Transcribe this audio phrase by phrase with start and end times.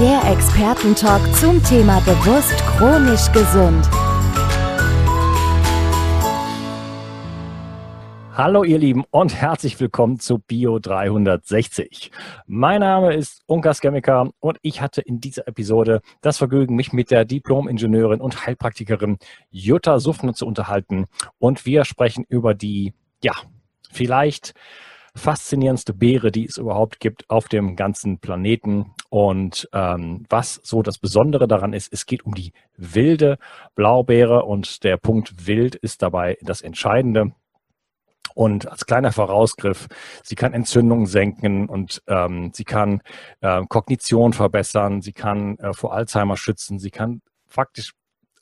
[0.00, 3.84] Der Expertentalk zum Thema bewusst chronisch gesund.
[8.32, 12.12] Hallo ihr Lieben und herzlich willkommen zu Bio 360.
[12.46, 17.10] Mein Name ist Unkas Chemiker und ich hatte in dieser Episode das Vergnügen, mich mit
[17.10, 19.18] der Diplom-Ingenieurin und Heilpraktikerin
[19.50, 21.06] Jutta Suffner zu unterhalten
[21.40, 23.32] und wir sprechen über die, ja,
[23.90, 24.54] vielleicht
[25.18, 28.94] faszinierendste Beere, die es überhaupt gibt auf dem ganzen Planeten.
[29.10, 33.38] Und ähm, was so das Besondere daran ist, es geht um die wilde
[33.74, 37.32] Blaubeere und der Punkt wild ist dabei das Entscheidende.
[38.34, 39.88] Und als kleiner Vorausgriff,
[40.22, 43.02] sie kann Entzündungen senken und ähm, sie kann
[43.40, 47.94] äh, Kognition verbessern, sie kann äh, vor Alzheimer schützen, sie kann faktisch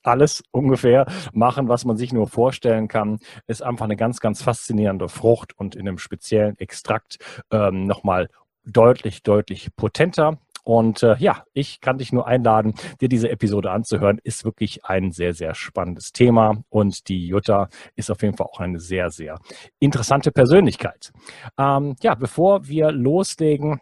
[0.07, 3.19] alles ungefähr machen, was man sich nur vorstellen kann.
[3.47, 7.19] Ist einfach eine ganz, ganz faszinierende Frucht und in einem speziellen Extrakt
[7.51, 8.29] ähm, nochmal
[8.65, 10.39] deutlich, deutlich potenter.
[10.67, 14.19] Und äh, ja, ich kann dich nur einladen, dir diese Episode anzuhören.
[14.25, 16.65] Ist wirklich ein sehr, sehr spannendes Thema.
[16.71, 19.38] Und die Jutta ist auf jeden Fall auch eine sehr, sehr
[19.78, 21.12] interessante Persönlichkeit.
[21.56, 23.81] Ähm, ja, bevor wir loslegen,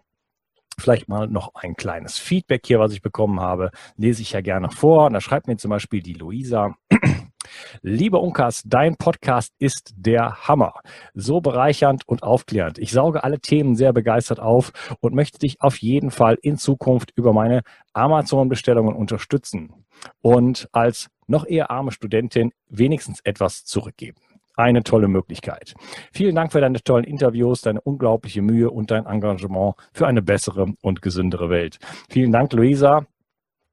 [0.79, 4.71] Vielleicht mal noch ein kleines Feedback hier, was ich bekommen habe, lese ich ja gerne
[4.71, 5.07] vor.
[5.07, 6.75] Und da schreibt mir zum Beispiel die Luisa.
[7.83, 10.75] Lieber Unkas, dein Podcast ist der Hammer.
[11.15, 12.79] So bereichernd und aufklärend.
[12.79, 17.13] Ich sauge alle Themen sehr begeistert auf und möchte dich auf jeden Fall in Zukunft
[17.15, 17.63] über meine
[17.93, 19.85] Amazon-Bestellungen unterstützen
[20.23, 24.24] und als noch eher arme Studentin wenigstens etwas zurückgeben
[24.55, 25.75] eine tolle Möglichkeit.
[26.13, 30.67] Vielen Dank für deine tollen Interviews, deine unglaubliche Mühe und dein Engagement für eine bessere
[30.83, 31.79] und gesündere Welt.
[32.09, 33.07] Vielen Dank, Luisa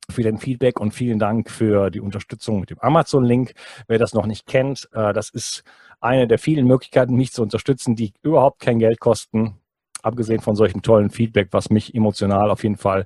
[0.10, 3.54] für dein Feedback und vielen Dank für die Unterstützung mit dem Amazon-Link.
[3.88, 5.64] Wer das noch nicht kennt, äh, das ist
[6.02, 9.61] eine der vielen Möglichkeiten, mich zu unterstützen, die überhaupt kein Geld kosten
[10.04, 13.06] abgesehen von solchen tollen Feedback, was mich emotional auf jeden Fall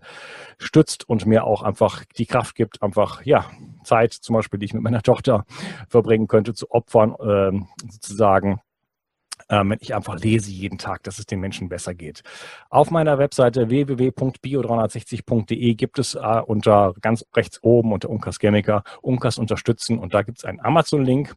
[0.58, 3.46] stützt und mir auch einfach die Kraft gibt, einfach, ja,
[3.84, 5.46] Zeit zum Beispiel, die ich mit meiner Tochter
[5.90, 8.60] verbringen könnte, zu opfern, ähm, sozusagen,
[9.50, 12.24] ähm, wenn ich einfach lese jeden Tag, dass es den Menschen besser geht.
[12.70, 19.38] Auf meiner Webseite www.bio360.de gibt es äh, unter ganz rechts oben unter Unkas Chemiker Unkas
[19.38, 21.36] unterstützen und da gibt es einen Amazon-Link.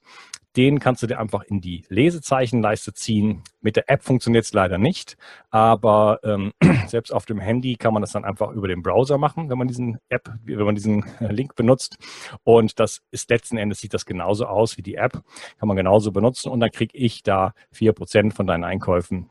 [0.58, 3.44] Den kannst du dir einfach in die Lesezeichenleiste ziehen.
[3.60, 5.16] Mit der App funktioniert es leider nicht,
[5.50, 6.52] aber ähm,
[6.88, 9.68] selbst auf dem Handy kann man das dann einfach über den Browser machen, wenn man
[9.68, 11.96] diesen App, wenn man diesen Link benutzt.
[12.42, 15.22] Und das ist letzten Endes sieht das genauso aus wie die App,
[15.60, 19.30] kann man genauso benutzen und dann kriege ich da vier Prozent von deinen Einkäufen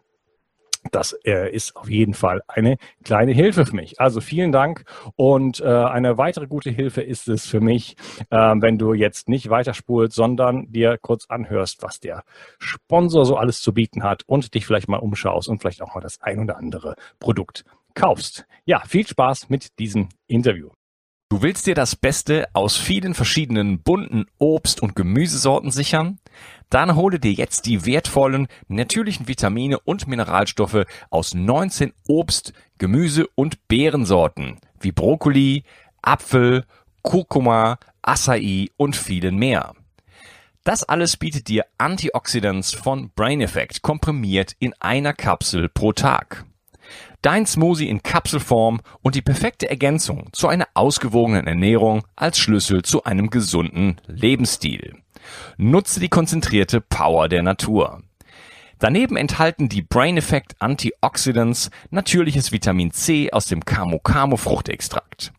[0.91, 3.99] das äh, ist auf jeden Fall eine kleine Hilfe für mich.
[3.99, 4.83] Also vielen Dank.
[5.15, 7.95] Und äh, eine weitere gute Hilfe ist es für mich,
[8.29, 12.23] äh, wenn du jetzt nicht weiterspulst, sondern dir kurz anhörst, was der
[12.59, 16.01] Sponsor so alles zu bieten hat und dich vielleicht mal umschaust und vielleicht auch mal
[16.01, 18.45] das ein oder andere Produkt kaufst.
[18.65, 20.69] Ja, viel Spaß mit diesem Interview.
[21.29, 26.19] Du willst dir das Beste aus vielen verschiedenen bunten Obst- und Gemüsesorten sichern?
[26.69, 33.67] Dann hole dir jetzt die wertvollen natürlichen Vitamine und Mineralstoffe aus 19 Obst-, Gemüse- und
[33.67, 35.63] Beerensorten wie Brokkoli,
[36.01, 36.63] Apfel,
[37.01, 39.73] Kurkuma, Acai und vielen mehr.
[40.63, 46.46] Das alles bietet dir Antioxidants von Brain Effect komprimiert in einer Kapsel pro Tag.
[47.21, 53.03] Dein Smoothie in Kapselform und die perfekte Ergänzung zu einer ausgewogenen Ernährung als Schlüssel zu
[53.03, 54.95] einem gesunden Lebensstil.
[55.57, 58.03] Nutze die konzentrierte Power der Natur.
[58.79, 65.33] Daneben enthalten die Brain Effect Antioxidants natürliches Vitamin C aus dem Camo Camo Fruchtextrakt.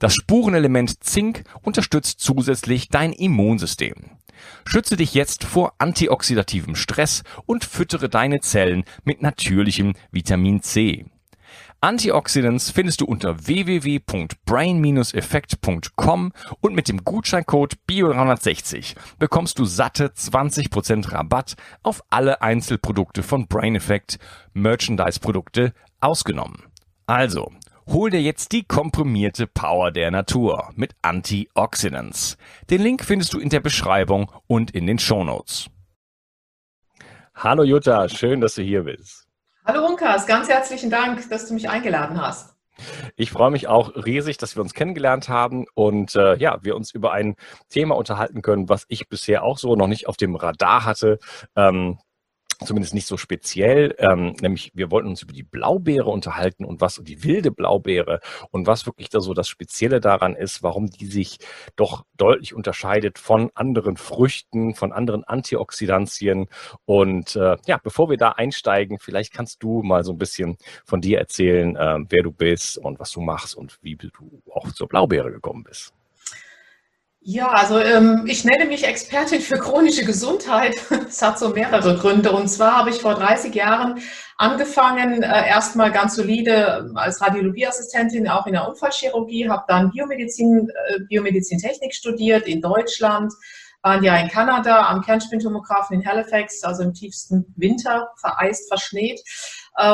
[0.00, 3.94] Das Spurenelement Zink unterstützt zusätzlich dein Immunsystem.
[4.64, 11.06] Schütze dich jetzt vor antioxidativem Stress und füttere deine Zellen mit natürlichem Vitamin C.
[11.82, 21.56] Antioxidants findest du unter www.brain-effekt.com und mit dem Gutscheincode BIO360 bekommst du satte 20% Rabatt
[21.82, 24.18] auf alle Einzelprodukte von Brain Effect,
[24.52, 26.64] Merchandise-Produkte ausgenommen.
[27.06, 27.50] Also,
[27.86, 32.36] hol dir jetzt die komprimierte Power der Natur mit Antioxidants.
[32.68, 35.70] Den Link findest du in der Beschreibung und in den Shownotes.
[37.34, 39.29] Hallo Jutta, schön, dass du hier bist.
[39.64, 42.54] Hallo Unkas, ganz herzlichen Dank, dass du mich eingeladen hast.
[43.16, 46.92] Ich freue mich auch riesig, dass wir uns kennengelernt haben und äh, ja, wir uns
[46.92, 47.36] über ein
[47.68, 51.18] Thema unterhalten können, was ich bisher auch so noch nicht auf dem Radar hatte.
[51.56, 51.98] Ähm,
[52.64, 57.00] zumindest nicht so speziell, ähm, nämlich wir wollten uns über die Blaubeere unterhalten und was
[57.02, 58.20] die wilde Blaubeere
[58.50, 61.38] und was wirklich da so das Spezielle daran ist, warum die sich
[61.76, 66.46] doch deutlich unterscheidet von anderen Früchten, von anderen Antioxidantien.
[66.84, 71.00] Und äh, ja, bevor wir da einsteigen, vielleicht kannst du mal so ein bisschen von
[71.00, 74.88] dir erzählen, äh, wer du bist und was du machst und wie du auch zur
[74.88, 75.94] Blaubeere gekommen bist.
[77.32, 80.74] Ja, also ähm, ich nenne mich Expertin für chronische Gesundheit.
[81.08, 82.32] Es hat so mehrere Gründe.
[82.32, 84.00] Und zwar habe ich vor 30 Jahren
[84.36, 90.98] angefangen, äh, erstmal ganz solide als Radiologieassistentin auch in der Unfallchirurgie, habe dann Biomedizin, äh,
[91.08, 93.32] Biomedizintechnik studiert in Deutschland,
[93.82, 99.24] waren ja in Kanada am Kernspintomographen in Halifax, also im tiefsten Winter, vereist, verschneht äh,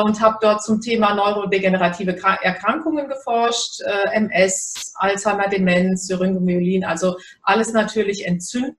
[0.03, 7.73] und habe dort zum Thema neurodegenerative Erkrankungen geforscht, äh, MS, Alzheimer, Demenz, Syringomyelin, also alles
[7.73, 8.77] natürlich Entzündungen.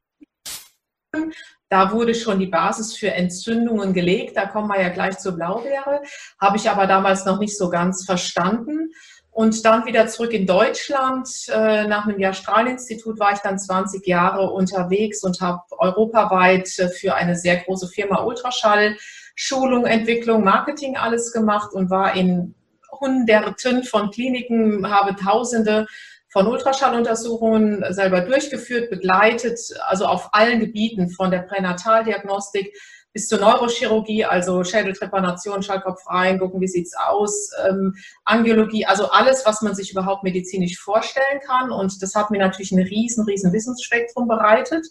[1.71, 4.37] Da wurde schon die Basis für Entzündungen gelegt.
[4.37, 6.01] Da kommen wir ja gleich zur Blaubeere.
[6.41, 8.93] Habe ich aber damals noch nicht so ganz verstanden.
[9.31, 11.29] Und dann wieder zurück in Deutschland.
[11.49, 17.15] Äh, nach einem Jahr Strahlinstitut war ich dann 20 Jahre unterwegs und habe europaweit für
[17.15, 18.97] eine sehr große Firma Ultraschall
[19.41, 22.57] Schulung, Entwicklung, Marketing alles gemacht und war in
[22.91, 25.87] Hunderten von Kliniken, habe Tausende
[26.31, 32.75] von Ultraschalluntersuchungen selber durchgeführt, begleitet, also auf allen Gebieten von der Pränataldiagnostik
[33.13, 37.95] bis zur Neurochirurgie, also Schädeltrepanation, Schallkopf rein, gucken, wie sieht's aus, ähm,
[38.25, 41.71] Angiologie, also alles, was man sich überhaupt medizinisch vorstellen kann.
[41.71, 44.85] Und das hat mir natürlich ein riesen, riesen Wissensspektrum bereitet.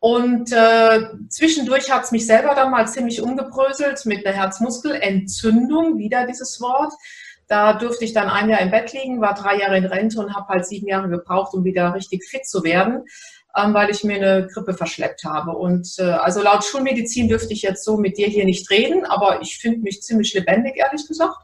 [0.00, 6.26] Und äh, zwischendurch hat es mich selber dann mal ziemlich umgebröselt mit einer Herzmuskelentzündung, wieder
[6.26, 6.92] dieses Wort.
[7.48, 10.34] Da durfte ich dann ein Jahr im Bett liegen, war drei Jahre in Rente und
[10.36, 13.06] habe halt sieben Jahre gebraucht, um wieder richtig fit zu werden,
[13.56, 15.52] ähm, weil ich mir eine Grippe verschleppt habe.
[15.52, 19.40] Und äh, also laut Schulmedizin dürfte ich jetzt so mit dir hier nicht reden, aber
[19.40, 21.38] ich finde mich ziemlich lebendig, ehrlich gesagt.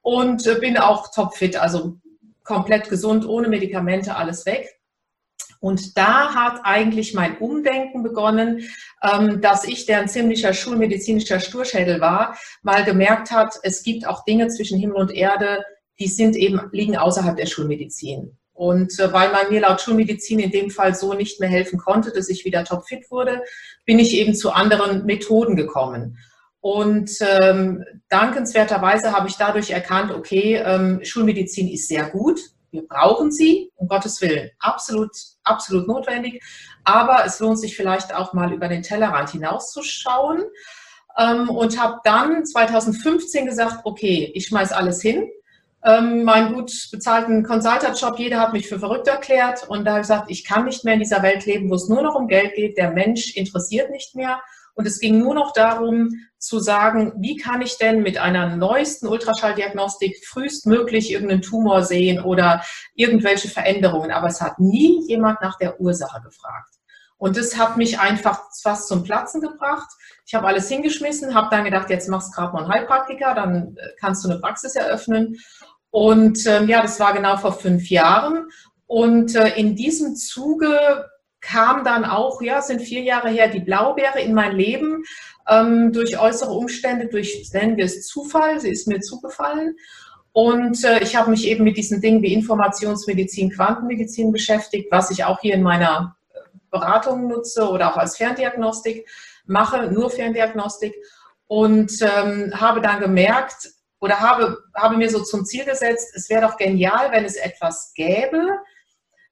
[0.00, 1.98] Und äh, bin auch topfit, also
[2.44, 4.81] komplett gesund, ohne Medikamente, alles weg.
[5.62, 8.68] Und da hat eigentlich mein Umdenken begonnen,
[9.00, 14.24] ähm, dass ich, der ein ziemlicher schulmedizinischer Sturschädel war, mal gemerkt hat, es gibt auch
[14.24, 15.64] Dinge zwischen Himmel und Erde,
[16.00, 18.36] die sind eben, liegen außerhalb der Schulmedizin.
[18.52, 22.10] Und äh, weil man mir laut Schulmedizin in dem Fall so nicht mehr helfen konnte,
[22.10, 23.40] dass ich wieder topfit wurde,
[23.86, 26.18] bin ich eben zu anderen Methoden gekommen.
[26.58, 32.40] Und ähm, dankenswerterweise habe ich dadurch erkannt, okay, ähm, Schulmedizin ist sehr gut,
[32.72, 35.10] wir brauchen sie, um Gottes Willen, absolut,
[35.44, 36.42] absolut notwendig.
[36.84, 40.42] Aber es lohnt sich vielleicht auch mal über den Tellerrand hinauszuschauen.
[41.18, 45.28] Ähm, und habe dann 2015 gesagt, okay, ich schmeiß alles hin.
[45.84, 49.68] Ähm, meinen gut bezahlten Consultant-Job, jeder hat mich für verrückt erklärt.
[49.68, 51.88] Und da habe ich gesagt, ich kann nicht mehr in dieser Welt leben, wo es
[51.88, 52.78] nur noch um Geld geht.
[52.78, 54.40] Der Mensch interessiert nicht mehr.
[54.74, 59.06] Und es ging nur noch darum zu sagen, wie kann ich denn mit einer neuesten
[59.06, 62.64] Ultraschalldiagnostik frühestmöglich irgendeinen Tumor sehen oder
[62.94, 64.10] irgendwelche Veränderungen.
[64.10, 66.74] Aber es hat nie jemand nach der Ursache gefragt.
[67.22, 69.88] Und das hat mich einfach fast zum Platzen gebracht.
[70.26, 73.76] Ich habe alles hingeschmissen, habe dann gedacht, jetzt machst du gerade mal einen Heilpraktiker, dann
[73.76, 75.36] äh, kannst du eine Praxis eröffnen.
[75.90, 78.48] Und ähm, ja, das war genau vor fünf Jahren.
[78.86, 81.06] Und äh, in diesem Zuge
[81.42, 85.02] kam dann auch, ja, sind vier Jahre her, die Blaubeere in mein Leben
[85.48, 89.76] ähm, durch äußere Umstände, durch, nennen wir es Zufall, sie ist mir zugefallen.
[90.32, 95.24] Und äh, ich habe mich eben mit diesen Dingen wie Informationsmedizin, Quantenmedizin beschäftigt, was ich
[95.24, 96.38] auch hier in meiner äh,
[96.70, 99.06] Beratung nutze oder auch als Ferndiagnostik
[99.44, 100.94] mache, nur Ferndiagnostik.
[101.48, 103.68] Und ähm, habe dann gemerkt
[104.00, 107.92] oder habe, habe mir so zum Ziel gesetzt, es wäre doch genial, wenn es etwas
[107.94, 108.48] gäbe,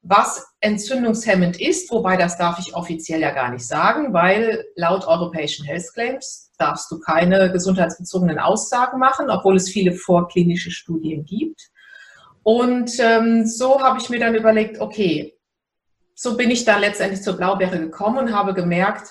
[0.02, 5.66] was entzündungshemmend ist, wobei das darf ich offiziell ja gar nicht sagen, weil laut europäischen
[5.66, 11.71] Health Claims darfst du keine gesundheitsbezogenen Aussagen machen, obwohl es viele vorklinische Studien gibt.
[12.42, 15.37] Und ähm, so habe ich mir dann überlegt, okay,
[16.14, 19.09] so bin ich dann letztendlich zur Blaubeere gekommen und habe gemerkt,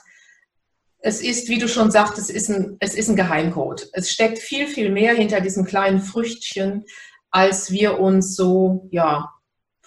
[1.01, 3.89] es ist, wie du schon sagst, es ist ein, es ist ein Geheimcode.
[3.93, 6.84] Es steckt viel, viel mehr hinter diesem kleinen Früchtchen,
[7.31, 9.29] als wir uns so, ja,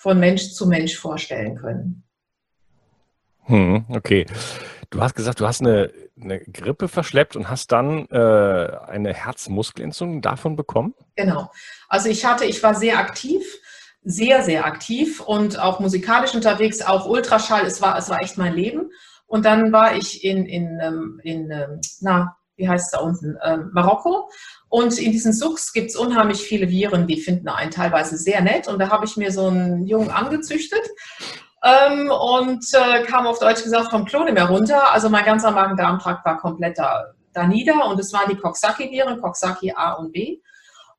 [0.02, 2.02] von Mensch zu Mensch vorstellen können.
[3.44, 4.26] Hm, okay.
[4.90, 8.16] Du hast gesagt, du hast eine, eine Grippe verschleppt und hast dann äh,
[8.88, 10.94] eine Herzmuskelentzündung davon bekommen?
[11.14, 11.52] Genau.
[11.88, 13.44] Also ich hatte, ich war sehr aktiv
[14.04, 17.64] sehr, sehr aktiv und auch musikalisch unterwegs, auch Ultraschall.
[17.64, 18.90] Es war, es war echt mein Leben.
[19.26, 23.04] Und dann war ich in, in, ähm, in, in ähm, na, wie heißt es da
[23.04, 24.31] unten, ähm, Marokko.
[24.69, 28.69] Und in diesen Suchs gibt es unheimlich viele Viren, die finden einen teilweise sehr nett.
[28.69, 30.81] Und da habe ich mir so einen Jungen angezüchtet
[31.64, 34.92] ähm, und äh, kam auf Deutsch gesagt vom Klo nicht mehr runter.
[34.92, 37.87] Also mein ganzer Magen-Darm-Trakt war komplett da, da nieder.
[37.87, 40.38] Und es waren die Coxsackie-Viren, Coxsackie A und B.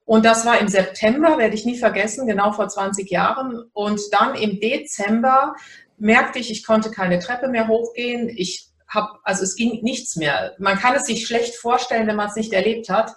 [0.06, 3.64] Und das war im September, werde ich nie vergessen, genau vor 20 Jahren.
[3.72, 5.56] Und dann im Dezember
[5.98, 8.30] merkte ich, ich konnte keine Treppe mehr hochgehen.
[8.30, 10.54] Ich habe, also es ging nichts mehr.
[10.60, 13.16] Man kann es sich schlecht vorstellen, wenn man es nicht erlebt hat.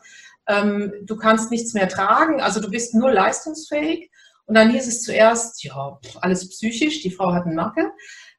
[0.48, 4.10] Ähm, du kannst nichts mehr tragen, also du bist nur leistungsfähig.
[4.46, 7.90] Und dann hieß es zuerst, ja, alles psychisch, die Frau hat einen Macke,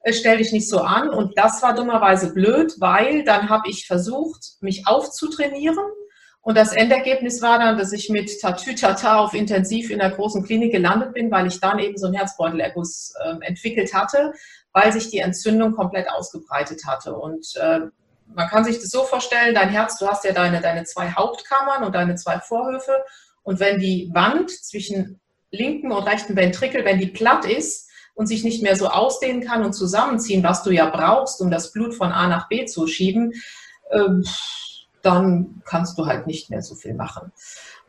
[0.02, 1.10] äh, stell dich nicht so an.
[1.10, 5.78] Und das war dummerweise blöd, weil dann habe ich versucht, mich aufzutrainieren
[6.48, 10.72] und das Endergebnis war dann, dass ich mit Tatütata auf Intensiv in der großen Klinik
[10.72, 14.32] gelandet bin, weil ich dann eben so einen Herzbeutelerguss äh, entwickelt hatte,
[14.78, 17.16] weil sich die Entzündung komplett ausgebreitet hatte.
[17.16, 17.80] Und äh,
[18.36, 21.84] man kann sich das so vorstellen, dein Herz, du hast ja deine, deine zwei Hauptkammern
[21.84, 23.04] und deine zwei Vorhöfe.
[23.42, 25.20] Und wenn die Wand zwischen
[25.50, 29.66] linken und rechten Ventrikel, wenn die platt ist und sich nicht mehr so ausdehnen kann
[29.66, 33.34] und zusammenziehen, was du ja brauchst, um das Blut von A nach B zu schieben,
[33.90, 34.10] äh,
[35.02, 37.32] dann kannst du halt nicht mehr so viel machen.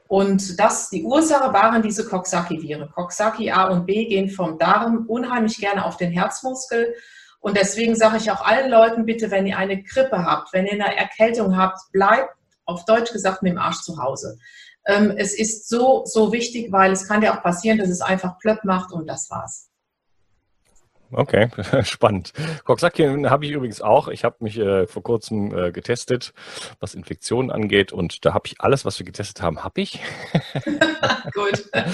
[0.08, 2.90] Und das, die Ursache waren diese Coxsackie-Viren.
[2.90, 6.94] Coxsackie A und B gehen vom Darm unheimlich gerne auf den Herzmuskel.
[7.40, 10.72] Und deswegen sage ich auch allen Leuten bitte, wenn ihr eine Grippe habt, wenn ihr
[10.72, 12.34] eine Erkältung habt, bleibt
[12.64, 14.38] auf Deutsch gesagt mit dem Arsch zu Hause.
[14.86, 18.38] Ähm, es ist so, so wichtig, weil es kann ja auch passieren, dass es einfach
[18.38, 19.67] plöpp macht und das war's.
[21.10, 21.48] Okay,
[21.84, 22.32] spannend.
[22.64, 24.08] Coxsackie habe ich übrigens auch.
[24.08, 26.34] Ich habe mich äh, vor kurzem äh, getestet,
[26.80, 30.00] was Infektionen angeht und da habe ich alles, was wir getestet haben, habe ich.
[31.34, 31.70] Gut.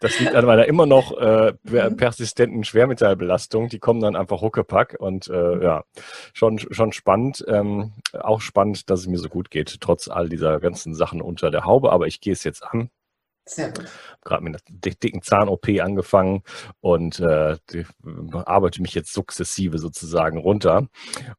[0.00, 1.96] Das liegt an meiner immer noch äh, mhm.
[1.96, 3.68] persistenten Schwermetallbelastung.
[3.68, 5.84] Die kommen dann einfach huckepack und äh, ja,
[6.32, 7.44] schon, schon spannend.
[7.48, 11.50] Ähm, auch spannend, dass es mir so gut geht, trotz all dieser ganzen Sachen unter
[11.50, 11.90] der Haube.
[11.92, 12.90] Aber ich gehe es jetzt an.
[13.48, 13.86] Sehr gut.
[14.24, 16.42] Gerade mit einer dicken Zahn-OP angefangen
[16.80, 17.56] und äh,
[18.44, 20.82] arbeite mich jetzt sukzessive sozusagen runter.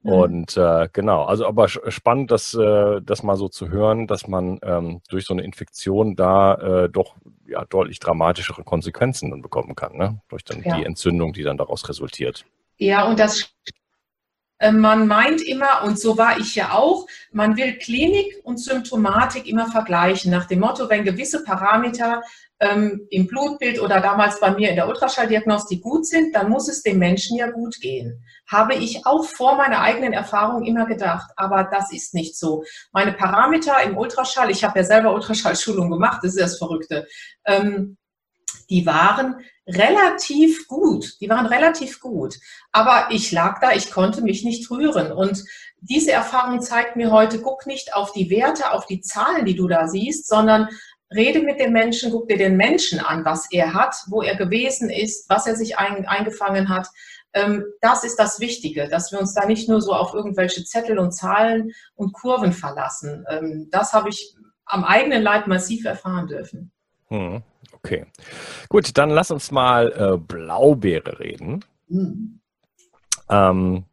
[0.01, 0.11] Mhm.
[0.11, 4.59] Und äh, genau, also aber spannend, das, äh, das mal so zu hören, dass man
[4.63, 9.95] ähm, durch so eine Infektion da äh, doch ja, deutlich dramatischere Konsequenzen dann bekommen kann,
[9.95, 10.21] ne?
[10.29, 10.77] durch dann ja.
[10.77, 12.45] die Entzündung, die dann daraus resultiert.
[12.77, 13.53] Ja, und das
[14.71, 19.71] man meint immer, und so war ich ja auch, man will Klinik und Symptomatik immer
[19.71, 22.21] vergleichen, nach dem Motto, wenn gewisse Parameter
[22.59, 26.83] ähm, im Blutbild oder damals bei mir in der Ultraschalldiagnostik gut sind, dann muss es
[26.83, 28.21] dem Menschen ja gut gehen.
[28.47, 32.63] Habe ich auch vor meiner eigenen Erfahrung immer gedacht, aber das ist nicht so.
[32.91, 37.07] Meine Parameter im Ultraschall, ich habe ja selber Ultraschallschulung gemacht, das ist das Verrückte,
[37.45, 37.97] ähm,
[38.69, 39.37] die waren
[39.69, 41.19] relativ gut.
[41.21, 42.35] Die waren relativ gut.
[42.71, 45.11] Aber ich lag da, ich konnte mich nicht rühren.
[45.11, 45.43] Und
[45.81, 49.67] diese Erfahrung zeigt mir heute, guck nicht auf die Werte, auf die Zahlen, die du
[49.67, 50.67] da siehst, sondern
[51.15, 54.89] rede mit dem Menschen, guck dir den Menschen an, was er hat, wo er gewesen
[54.89, 56.87] ist, was er sich ein, eingefangen hat.
[57.33, 60.97] Ähm, das ist das Wichtige, dass wir uns da nicht nur so auf irgendwelche Zettel
[60.99, 63.25] und Zahlen und Kurven verlassen.
[63.29, 64.35] Ähm, das habe ich
[64.65, 66.71] am eigenen Leib massiv erfahren dürfen.
[67.07, 67.43] Hm.
[67.83, 68.05] Okay.
[68.67, 71.63] Gut, dann lass uns mal äh, Blaubeere reden.
[71.87, 72.39] Mhm.
[73.29, 73.85] Ähm,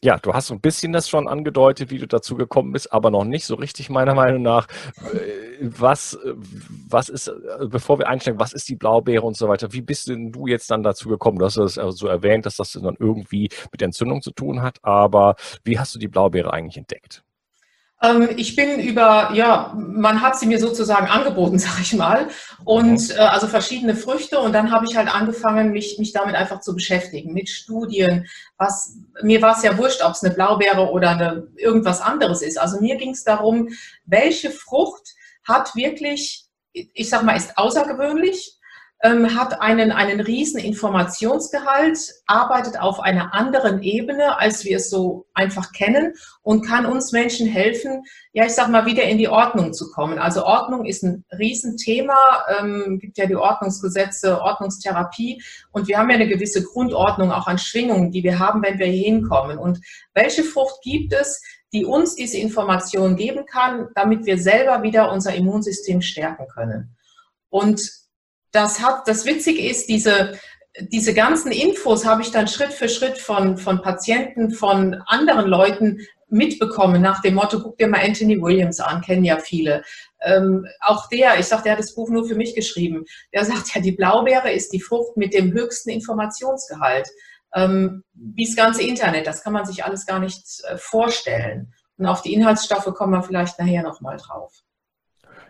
[0.00, 3.10] ja, du hast so ein bisschen das schon angedeutet, wie du dazu gekommen bist, aber
[3.10, 4.68] noch nicht so richtig meiner Meinung nach.
[5.12, 6.16] Äh, was,
[6.88, 9.72] was ist, äh, bevor wir einsteigen, was ist die Blaubeere und so weiter?
[9.72, 11.38] Wie bist denn du jetzt dann dazu gekommen?
[11.38, 15.34] Du hast es so erwähnt, dass das dann irgendwie mit Entzündung zu tun hat, aber
[15.64, 17.24] wie hast du die Blaubeere eigentlich entdeckt?
[18.00, 22.28] Ähm, ich bin über, ja, man hat sie mir sozusagen angeboten, sag ich mal,
[22.64, 23.14] und mhm.
[23.16, 26.74] äh, also verschiedene Früchte und dann habe ich halt angefangen, mich, mich damit einfach zu
[26.74, 28.26] beschäftigen, mit Studien.
[28.56, 32.58] Was, mir war es ja wurscht, ob es eine Blaubeere oder eine, irgendwas anderes ist.
[32.58, 33.68] Also mir ging es darum,
[34.04, 35.14] welche Frucht
[35.44, 38.57] hat wirklich, ich sag mal, ist außergewöhnlich,
[39.02, 45.26] ähm, hat einen, einen riesen Informationsgehalt, arbeitet auf einer anderen Ebene, als wir es so
[45.34, 48.02] einfach kennen und kann uns Menschen helfen,
[48.32, 50.18] ja, ich sag mal, wieder in die Ordnung zu kommen.
[50.18, 52.16] Also Ordnung ist ein Riesenthema,
[52.58, 57.58] ähm, gibt ja die Ordnungsgesetze, Ordnungstherapie und wir haben ja eine gewisse Grundordnung auch an
[57.58, 59.58] Schwingungen, die wir haben, wenn wir hier hinkommen.
[59.58, 59.80] Und
[60.12, 61.40] welche Frucht gibt es,
[61.72, 66.96] die uns diese Information geben kann, damit wir selber wieder unser Immunsystem stärken können?
[67.50, 67.97] Und
[68.52, 70.38] das hat, das Witzige ist, diese,
[70.80, 75.98] diese ganzen Infos habe ich dann Schritt für Schritt von, von Patienten, von anderen Leuten
[76.30, 79.82] mitbekommen, nach dem Motto, guck dir mal Anthony Williams an, kennen ja viele.
[80.20, 83.74] Ähm, auch der, ich sage, der hat das Buch nur für mich geschrieben, der sagt
[83.74, 87.08] ja, die Blaubeere ist die Frucht mit dem höchsten Informationsgehalt.
[87.54, 91.72] Ähm, wie das ganze Internet, das kann man sich alles gar nicht äh, vorstellen.
[91.96, 94.52] Und auf die Inhaltsstoffe kommen wir vielleicht nachher nochmal drauf.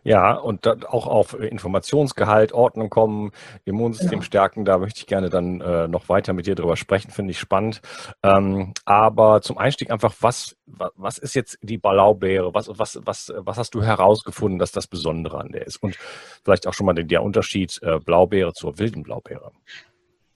[0.05, 3.33] Ja, und auch auf Informationsgehalt, Ordnung kommen,
[3.65, 4.23] Immunsystem genau.
[4.23, 7.39] stärken, da möchte ich gerne dann äh, noch weiter mit dir drüber sprechen, finde ich
[7.39, 7.81] spannend.
[8.23, 12.55] Ähm, aber zum Einstieg einfach, was, was ist jetzt die Blaubeere?
[12.55, 15.83] Was, was, was, was hast du herausgefunden, dass das Besondere an der ist?
[15.83, 15.97] Und
[16.45, 19.53] vielleicht auch schon mal der Unterschied äh, Blaubeere zur wilden Blaubeere.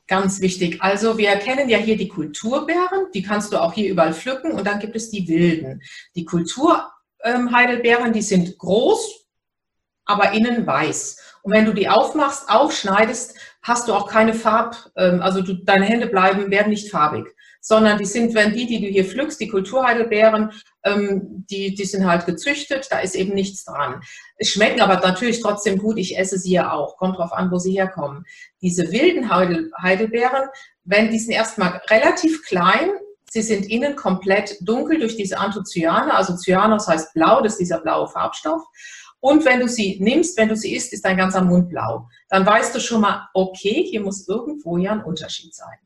[0.09, 0.83] Ganz wichtig.
[0.83, 4.67] Also wir kennen ja hier die Kulturbeeren, die kannst du auch hier überall pflücken und
[4.67, 5.81] dann gibt es die wilden.
[6.17, 9.22] Die Kulturheidelbeeren, ähm, die sind groß,
[10.05, 11.19] aber innen weiß.
[11.43, 15.85] Und wenn du die aufmachst, aufschneidest, hast du auch keine Farb, ähm, also du, deine
[15.85, 17.27] Hände bleiben, werden nicht farbig,
[17.61, 20.53] sondern die sind, wenn die, die du hier pflückst, die Kulturheidelbeeren,
[20.85, 24.01] ähm, die, die sind halt gezüchtet, da ist eben nichts dran.
[24.41, 27.73] Schmecken aber natürlich trotzdem gut, ich esse sie ja auch, kommt drauf an, wo sie
[27.73, 28.25] herkommen.
[28.61, 30.49] Diese wilden Heidelbeeren,
[30.85, 32.91] wenn die sind erstmal relativ klein,
[33.31, 37.81] sie sind innen komplett dunkel durch diese Anthocyane, also Cyanos heißt blau, das ist dieser
[37.81, 38.63] blaue Farbstoff.
[39.23, 42.09] Und wenn du sie nimmst, wenn du sie isst, ist dein ganzer Mund blau.
[42.29, 45.79] Dann weißt du schon mal, okay, hier muss irgendwo ja ein Unterschied sein.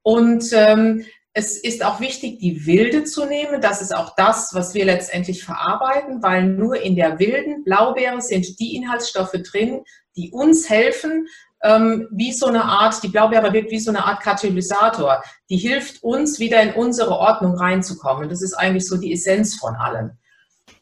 [0.00, 3.60] Und ähm, es ist auch wichtig, die wilde zu nehmen.
[3.60, 8.58] Das ist auch das, was wir letztendlich verarbeiten, weil nur in der wilden Blaubeere sind
[8.58, 9.84] die Inhaltsstoffe drin,
[10.16, 11.28] die uns helfen,
[11.62, 15.22] ähm, wie so eine Art, die Blaubeere wirkt wie so eine Art Katalysator.
[15.50, 18.30] Die hilft uns, wieder in unsere Ordnung reinzukommen.
[18.30, 20.12] Das ist eigentlich so die Essenz von allem.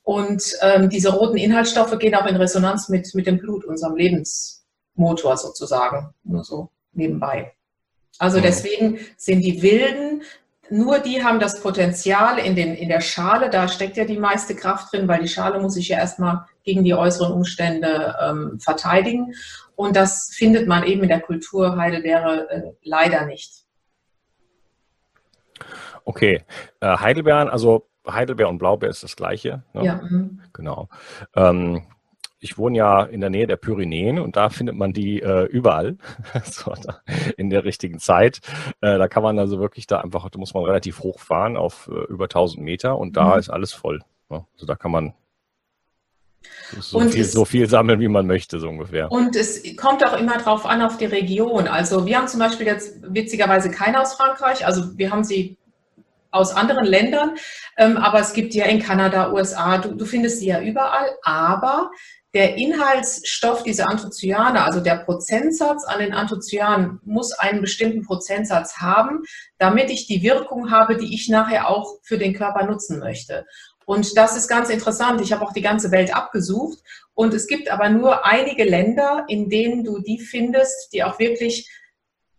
[0.08, 5.36] Und ähm, diese roten Inhaltsstoffe gehen auch in Resonanz mit, mit dem Blut, unserem Lebensmotor
[5.36, 7.52] sozusagen, nur so nebenbei.
[8.18, 10.23] Also deswegen sind die Wilden,
[10.71, 14.56] nur die haben das Potenzial in, den, in der Schale, da steckt ja die meiste
[14.56, 19.34] Kraft drin, weil die Schale muss sich ja erstmal gegen die äußeren Umstände ähm, verteidigen.
[19.76, 23.66] Und das findet man eben in der Kultur Heidelbeere äh, leider nicht.
[26.06, 26.44] Okay,
[26.80, 29.62] äh, Heidelbeeren, also Heidelbeer und Blaubeer ist das gleiche.
[29.75, 29.84] Ne?
[29.84, 29.94] Ja.
[29.97, 30.40] Mhm.
[30.52, 30.88] Genau.
[31.34, 31.82] Ähm,
[32.40, 35.97] ich wohne ja in der Nähe der Pyrenäen und da findet man die äh, überall
[36.44, 36.73] so,
[37.36, 38.40] in der richtigen Zeit.
[38.80, 41.90] Äh, da kann man also wirklich da einfach, da muss man relativ hoch fahren auf
[41.92, 43.38] äh, über 1000 Meter und da mhm.
[43.40, 44.00] ist alles voll.
[44.28, 44.44] Ne?
[44.54, 45.14] Also da kann man
[46.80, 49.10] so viel, es, so viel, sammeln, wie man möchte, so ungefähr.
[49.10, 51.66] Und es kommt auch immer drauf an, auf die Region.
[51.66, 54.64] Also wir haben zum Beispiel jetzt witzigerweise keine aus Frankreich.
[54.64, 55.56] Also wir haben sie
[56.30, 57.36] aus anderen Ländern,
[57.76, 61.91] ähm, aber es gibt ja in Kanada, USA, du, du findest sie ja überall, aber
[62.34, 69.23] der Inhaltsstoff dieser Anthocyane, also der Prozentsatz an den Anthocyanen, muss einen bestimmten Prozentsatz haben,
[69.58, 73.47] damit ich die Wirkung habe, die ich nachher auch für den Körper nutzen möchte.
[73.86, 75.23] Und das ist ganz interessant.
[75.23, 76.78] Ich habe auch die ganze Welt abgesucht.
[77.14, 81.71] Und es gibt aber nur einige Länder, in denen du die findest, die auch wirklich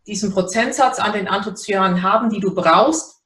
[0.05, 3.18] diesen Prozentsatz an den Anthocyanen haben, die du brauchst,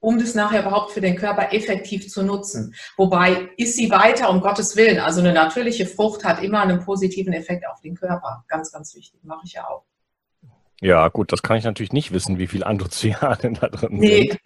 [0.00, 2.74] um das nachher überhaupt für den Körper effektiv zu nutzen.
[2.96, 4.98] Wobei ist sie weiter, um Gottes Willen.
[4.98, 8.44] Also eine natürliche Frucht hat immer einen positiven Effekt auf den Körper.
[8.48, 9.20] Ganz, ganz wichtig.
[9.22, 9.84] Mache ich ja auch.
[10.80, 14.30] Ja, gut, das kann ich natürlich nicht wissen, wie viel Anthocyane da drin nee.
[14.30, 14.40] sind.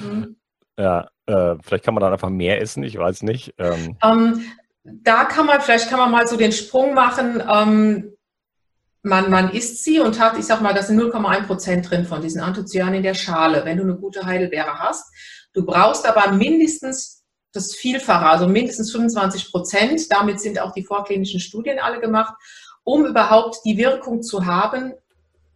[0.00, 0.36] Mhm.
[0.76, 3.54] Ja, äh, vielleicht kann man dann einfach mehr essen, ich weiß nicht.
[3.58, 3.96] Ähm.
[4.02, 4.44] Ähm,
[4.84, 7.42] da kann man, vielleicht kann man mal so den Sprung machen.
[7.48, 8.12] Ähm,
[9.02, 12.20] man, man isst sie und hat, ich sag mal, das sind 0,1 Prozent drin von
[12.20, 15.12] diesen Anthocyanen in der Schale, wenn du eine gute Heidelbeere hast.
[15.52, 20.12] Du brauchst aber mindestens das Vielfache, also mindestens 25 Prozent.
[20.12, 22.34] Damit sind auch die vorklinischen Studien alle gemacht,
[22.84, 24.94] um überhaupt die Wirkung zu haben,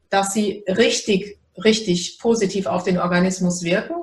[0.09, 3.97] dass sie richtig, richtig positiv auf den Organismus wirken.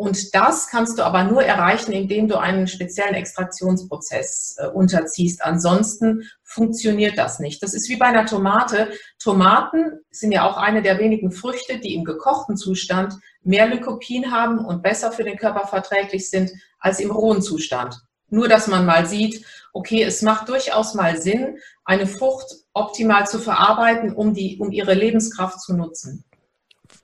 [0.00, 5.44] Und das kannst du aber nur erreichen, indem du einen speziellen Extraktionsprozess äh, unterziehst.
[5.44, 7.62] Ansonsten funktioniert das nicht.
[7.62, 8.88] Das ist wie bei einer Tomate.
[9.18, 14.64] Tomaten sind ja auch eine der wenigen Früchte, die im gekochten Zustand mehr Lykopin haben
[14.64, 18.00] und besser für den Körper verträglich sind als im rohen Zustand.
[18.30, 23.38] Nur, dass man mal sieht, okay, es macht durchaus mal Sinn, eine Frucht optimal zu
[23.38, 26.24] verarbeiten, um, die, um ihre Lebenskraft zu nutzen.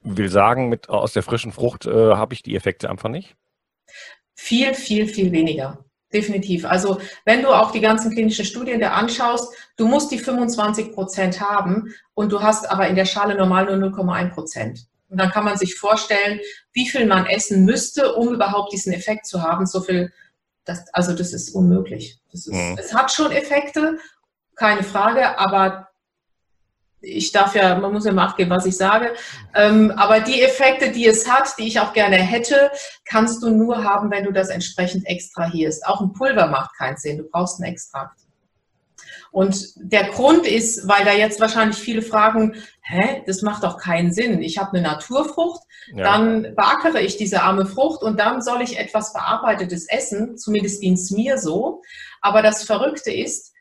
[0.03, 3.37] Will sagen, mit, aus der frischen Frucht äh, habe ich die Effekte einfach nicht?
[4.35, 5.85] Viel, viel, viel weniger.
[6.13, 6.65] Definitiv.
[6.65, 11.41] Also wenn du auch die ganzen klinischen Studien dir anschaust, du musst die 25 Prozent
[11.41, 14.87] haben und du hast aber in der Schale normal nur 0,1 Prozent.
[15.09, 16.41] Und dann kann man sich vorstellen,
[16.73, 19.67] wie viel man essen müsste, um überhaupt diesen Effekt zu haben.
[19.67, 20.13] So viel,
[20.65, 22.21] das, also das ist unmöglich.
[22.33, 22.77] Das ist, mhm.
[22.79, 23.99] Es hat schon Effekte,
[24.55, 25.86] keine Frage, aber
[27.01, 29.15] ich darf ja, man muss ja mal geben, was ich sage.
[29.55, 32.71] Ähm, aber die Effekte, die es hat, die ich auch gerne hätte,
[33.05, 35.87] kannst du nur haben, wenn du das entsprechend extrahierst.
[35.87, 37.19] Auch ein Pulver macht keinen Sinn.
[37.19, 38.21] Du brauchst einen Extrakt.
[39.31, 44.13] Und der Grund ist, weil da jetzt wahrscheinlich viele fragen, hä, das macht doch keinen
[44.13, 44.41] Sinn.
[44.41, 45.63] Ich habe eine Naturfrucht,
[45.95, 46.05] ja.
[46.05, 50.95] dann beackere ich diese arme Frucht und dann soll ich etwas verarbeitetes essen, zumindest ging
[50.95, 51.83] es mir so.
[52.23, 53.53] Aber das Verrückte ist,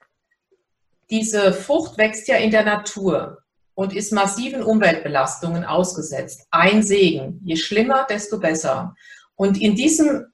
[1.09, 3.39] diese Frucht wächst ja in der Natur
[3.73, 6.47] und ist massiven Umweltbelastungen ausgesetzt.
[6.51, 7.41] Ein Segen.
[7.43, 8.95] Je schlimmer, desto besser.
[9.35, 10.27] Und in diesem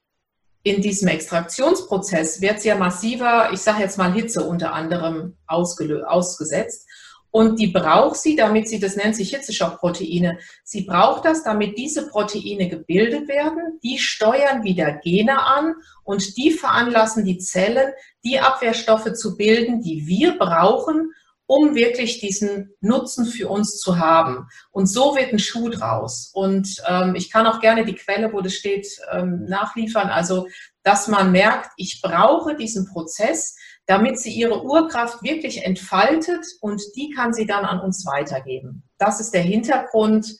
[0.63, 6.87] in diesem Extraktionsprozess wird sehr massiver, ich sage jetzt mal Hitze unter anderem ausgesetzt.
[7.31, 12.07] Und die braucht sie, damit sie, das nennt sich Hitzeschockproteine, sie braucht das, damit diese
[12.09, 13.79] Proteine gebildet werden.
[13.83, 17.93] Die steuern wieder Gene an und die veranlassen die Zellen,
[18.25, 21.13] die Abwehrstoffe zu bilden, die wir brauchen,
[21.51, 24.47] um wirklich diesen Nutzen für uns zu haben.
[24.71, 26.31] Und so wird ein Schuh draus.
[26.33, 30.07] Und ähm, ich kann auch gerne die Quelle, wo das steht, ähm, nachliefern.
[30.09, 30.47] Also,
[30.83, 33.57] dass man merkt, ich brauche diesen Prozess,
[33.91, 38.83] damit sie ihre Urkraft wirklich entfaltet und die kann sie dann an uns weitergeben.
[38.97, 40.37] Das ist der Hintergrund.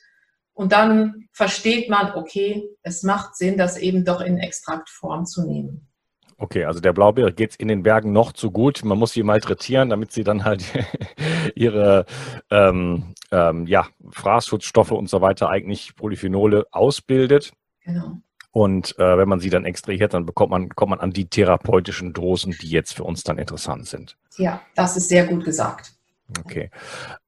[0.54, 5.90] Und dann versteht man, okay, es macht Sinn, das eben doch in Extraktform zu nehmen.
[6.38, 8.86] Okay, also der Blaubeere geht es in den Bergen noch zu gut.
[8.86, 10.64] Man muss sie malträtieren, damit sie dann halt
[11.56, 12.06] ihre
[12.50, 17.52] ähm, ähm, ja, Fraßschutzstoffe und so weiter, eigentlich Polyphenole ausbildet.
[17.84, 18.22] Genau.
[18.52, 22.14] Und äh, wenn man sie dann extrahiert, dann bekommt man, kommt man an die therapeutischen
[22.14, 24.18] Dosen, die jetzt für uns dann interessant sind.
[24.38, 25.94] Ja, das ist sehr gut gesagt.
[26.40, 26.70] Okay.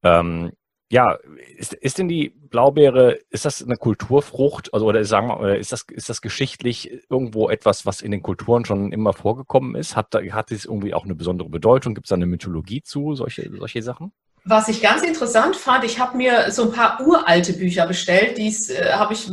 [0.03, 0.51] Ähm,
[0.89, 1.17] ja,
[1.57, 4.73] ist, ist denn die Blaubeere, ist das eine Kulturfrucht?
[4.73, 8.21] Also, oder sagen wir, oder ist das, ist das geschichtlich irgendwo etwas, was in den
[8.21, 9.95] Kulturen schon immer vorgekommen ist?
[9.95, 11.95] Hat, hat es irgendwie auch eine besondere Bedeutung?
[11.95, 14.11] Gibt es da eine Mythologie zu, solche, solche Sachen?
[14.45, 18.69] Was ich ganz interessant fand, ich habe mir so ein paar uralte Bücher bestellt, dies
[18.69, 19.31] äh, habe ich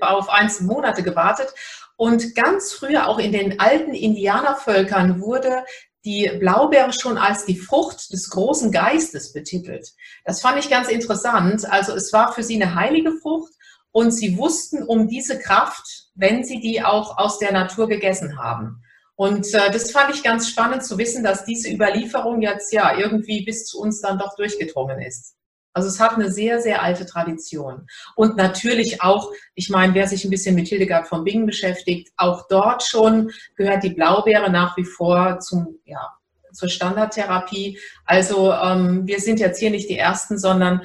[0.00, 1.54] auf eins Monate gewartet.
[1.96, 5.64] Und ganz früher, auch in den alten Indianervölkern, wurde
[6.04, 9.92] die Blaubeere schon als die Frucht des großen Geistes betitelt.
[10.24, 11.70] Das fand ich ganz interessant.
[11.70, 13.52] Also es war für sie eine heilige Frucht
[13.92, 18.82] und sie wussten um diese Kraft, wenn sie die auch aus der Natur gegessen haben.
[19.16, 23.44] Und äh, das fand ich ganz spannend zu wissen, dass diese Überlieferung jetzt ja irgendwie
[23.44, 25.36] bis zu uns dann doch durchgedrungen ist.
[25.74, 27.86] Also es hat eine sehr, sehr alte Tradition.
[28.14, 32.46] Und natürlich auch, ich meine, wer sich ein bisschen mit Hildegard von Bingen beschäftigt, auch
[32.48, 36.10] dort schon gehört die Blaubeere nach wie vor zum, ja,
[36.52, 37.78] zur Standardtherapie.
[38.04, 40.82] Also ähm, wir sind jetzt hier nicht die Ersten, sondern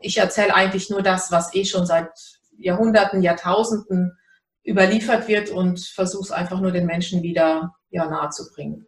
[0.00, 2.10] ich erzähle eigentlich nur das, was eh schon seit
[2.58, 4.18] Jahrhunderten, Jahrtausenden
[4.66, 8.86] überliefert wird und versuche es einfach nur den Menschen wieder ja, nahe zu bringen.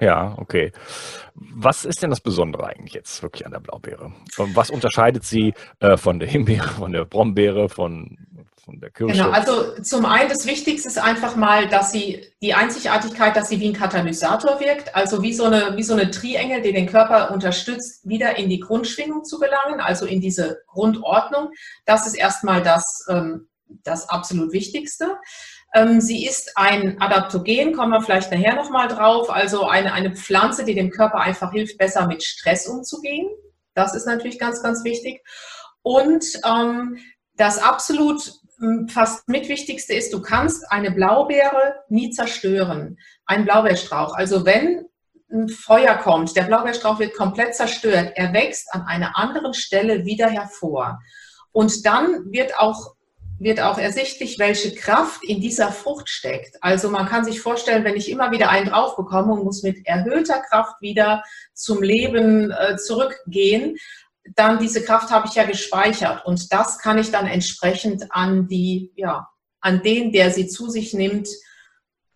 [0.00, 0.72] Ja, okay.
[1.34, 4.12] Was ist denn das Besondere eigentlich jetzt wirklich an der Blaubeere?
[4.38, 8.18] Und was unterscheidet sie äh, von der Himbeere, von der Brombeere, von,
[8.64, 9.14] von der Kirsche?
[9.14, 13.60] Genau, also zum einen das Wichtigste ist einfach mal, dass sie die Einzigartigkeit, dass sie
[13.60, 17.30] wie ein Katalysator wirkt, also wie so eine, wie so eine Triengel, die den Körper
[17.30, 21.50] unterstützt, wieder in die Grundschwingung zu gelangen, also in diese Grundordnung.
[21.86, 25.16] Das ist erstmal das, ähm, das absolut Wichtigste.
[25.74, 30.64] Ähm, sie ist ein Adaptogen, kommen wir vielleicht nachher nochmal drauf, also eine, eine Pflanze,
[30.64, 33.28] die dem Körper einfach hilft, besser mit Stress umzugehen.
[33.74, 35.20] Das ist natürlich ganz, ganz wichtig.
[35.82, 36.98] Und ähm,
[37.36, 42.96] das absolut hm, fast mitwichtigste ist, du kannst eine Blaubeere nie zerstören.
[43.26, 44.14] Ein Blaubeerstrauch.
[44.14, 44.86] Also wenn
[45.32, 50.28] ein Feuer kommt, der Blaubeerstrauch wird komplett zerstört, er wächst an einer anderen Stelle wieder
[50.28, 51.00] hervor.
[51.50, 52.93] Und dann wird auch
[53.38, 56.62] wird auch ersichtlich, welche Kraft in dieser Frucht steckt.
[56.62, 59.86] Also man kann sich vorstellen, wenn ich immer wieder einen drauf bekomme und muss mit
[59.86, 63.76] erhöhter Kraft wieder zum Leben äh, zurückgehen,
[64.34, 68.92] dann diese Kraft habe ich ja gespeichert und das kann ich dann entsprechend an die,
[68.96, 69.28] ja,
[69.60, 71.28] an den, der sie zu sich nimmt,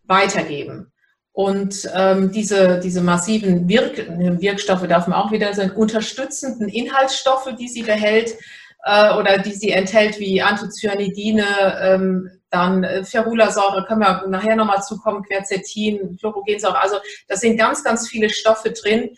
[0.04, 0.92] weitergeben.
[1.32, 3.98] Und ähm, diese, diese massiven Wirk
[4.40, 8.34] Wirkstoffe darf man auch wieder sein, unterstützenden Inhaltsstoffe, die sie behält,
[8.84, 11.44] äh, oder die sie enthält, wie Anthocyanidine,
[11.80, 16.80] ähm, dann äh, Ferulasäure, können wir nachher nochmal zukommen, Quercetin, Chlorogensäure.
[16.80, 16.96] Also
[17.28, 19.10] da sind ganz, ganz viele Stoffe drin.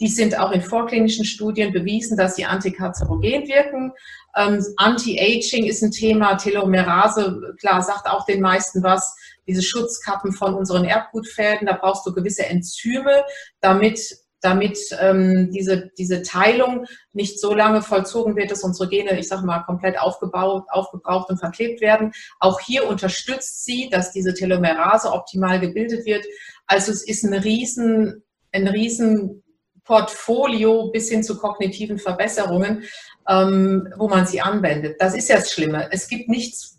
[0.00, 3.92] Die sind auch in vorklinischen Studien bewiesen, dass sie antikarzerogen wirken.
[4.36, 9.16] Ähm, Anti-Aging ist ein Thema, Telomerase, klar, sagt auch den meisten was.
[9.48, 13.24] Diese Schutzkappen von unseren Erbgutfäden, da brauchst du gewisse Enzyme,
[13.60, 13.98] damit
[14.40, 19.44] damit ähm, diese, diese Teilung nicht so lange vollzogen wird, dass unsere Gene, ich sage
[19.44, 22.12] mal, komplett aufgebaut, aufgebraucht und verklebt werden.
[22.38, 26.24] Auch hier unterstützt sie, dass diese Telomerase optimal gebildet wird.
[26.66, 28.22] Also es ist ein riesen,
[28.52, 29.42] ein riesen
[29.84, 32.84] Portfolio bis hin zu kognitiven Verbesserungen,
[33.26, 34.96] ähm, wo man sie anwendet.
[35.00, 35.88] Das ist ja das Schlimme.
[35.90, 36.78] Es gibt nichts,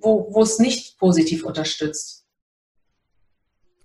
[0.00, 2.21] wo, wo es nicht positiv unterstützt.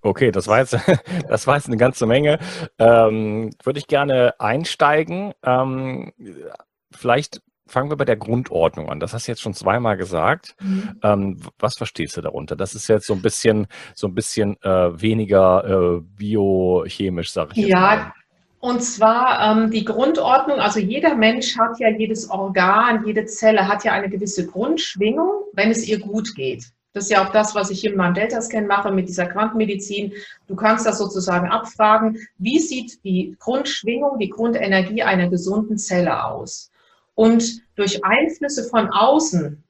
[0.01, 0.77] Okay, das war jetzt,
[1.29, 2.39] das war jetzt eine ganze Menge.
[2.77, 5.33] Ähm, würde ich gerne einsteigen.
[5.43, 6.13] Ähm,
[6.91, 8.99] vielleicht fangen wir bei der Grundordnung an.
[8.99, 10.55] Das hast du jetzt schon zweimal gesagt.
[10.61, 10.99] Mhm.
[11.03, 12.55] Ähm, was verstehst du darunter?
[12.55, 17.67] Das ist jetzt so ein bisschen, so ein bisschen äh, weniger äh, biochemisch, sage ich.
[17.67, 18.13] Ja, mal.
[18.59, 20.59] und zwar ähm, die Grundordnung.
[20.59, 25.71] Also jeder Mensch hat ja jedes Organ, jede Zelle hat ja eine gewisse Grundschwingung, wenn
[25.71, 26.71] es ihr gut geht.
[26.97, 30.13] Das ist ja auch das, was ich hier in meinem Delta-Scan mache mit dieser Quantenmedizin.
[30.47, 32.17] Du kannst das sozusagen abfragen.
[32.39, 36.71] Wie sieht die Grundschwingung, die Grundenergie einer gesunden Zelle aus?
[37.13, 39.63] Und durch Einflüsse von außen,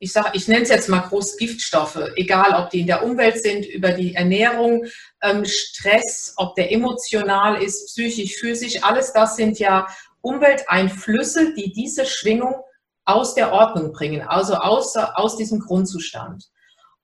[0.00, 3.40] ich sage, ich nenne es jetzt mal groß Giftstoffe, egal ob die in der Umwelt
[3.40, 4.86] sind, über die Ernährung,
[5.22, 9.86] ähm, Stress, ob der emotional ist, psychisch, physisch, alles das sind ja
[10.20, 12.56] Umwelteinflüsse, die diese Schwingung
[13.04, 16.50] aus der Ordnung bringen, also aus, aus diesem Grundzustand.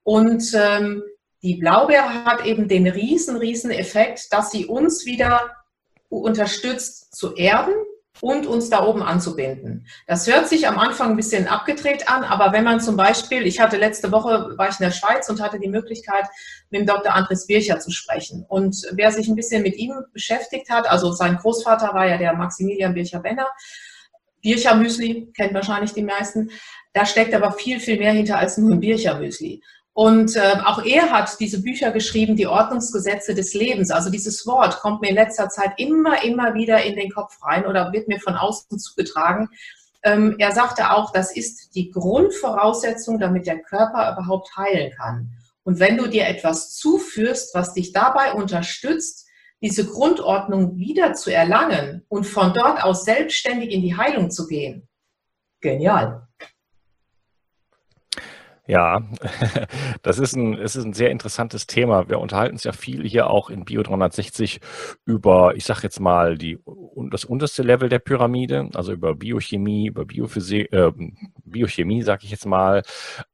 [0.04, 1.02] Und ähm,
[1.42, 5.56] die Blaubeere hat eben den riesen, riesen Effekt, dass sie uns wieder
[6.08, 7.74] unterstützt zu erden
[8.20, 9.86] und uns da oben anzubinden.
[10.06, 13.58] Das hört sich am Anfang ein bisschen abgedreht an, aber wenn man zum Beispiel, ich
[13.58, 16.26] hatte letzte Woche, war ich in der Schweiz und hatte die Möglichkeit,
[16.70, 17.14] mit dem Dr.
[17.14, 18.44] Andres Bircher zu sprechen.
[18.48, 22.34] Und wer sich ein bisschen mit ihm beschäftigt hat, also sein Großvater war ja der
[22.34, 23.48] Maximilian Bircher-Benner,
[24.42, 26.50] Bircher-Müsli kennt wahrscheinlich die meisten,
[26.92, 29.62] da steckt aber viel, viel mehr hinter als nur ein Bircher-Müsli.
[29.94, 33.90] Und äh, auch er hat diese Bücher geschrieben, die Ordnungsgesetze des Lebens.
[33.90, 37.66] Also dieses Wort kommt mir in letzter Zeit immer, immer wieder in den Kopf rein
[37.66, 39.50] oder wird mir von außen zugetragen.
[40.02, 45.30] Ähm, er sagte auch, das ist die Grundvoraussetzung, damit der Körper überhaupt heilen kann.
[45.62, 49.28] Und wenn du dir etwas zuführst, was dich dabei unterstützt,
[49.60, 54.88] diese Grundordnung wieder zu erlangen und von dort aus selbstständig in die Heilung zu gehen,
[55.60, 56.21] genial.
[58.66, 59.02] Ja,
[60.02, 62.08] das ist ein, es ist ein sehr interessantes Thema.
[62.08, 64.60] Wir unterhalten uns ja viel hier auch in Bio 360
[65.04, 66.60] über, ich sage jetzt mal, die,
[67.10, 70.92] das unterste Level der Pyramide, also über Biochemie, über Biophysik, äh,
[71.44, 72.82] Biochemie, sage ich jetzt mal.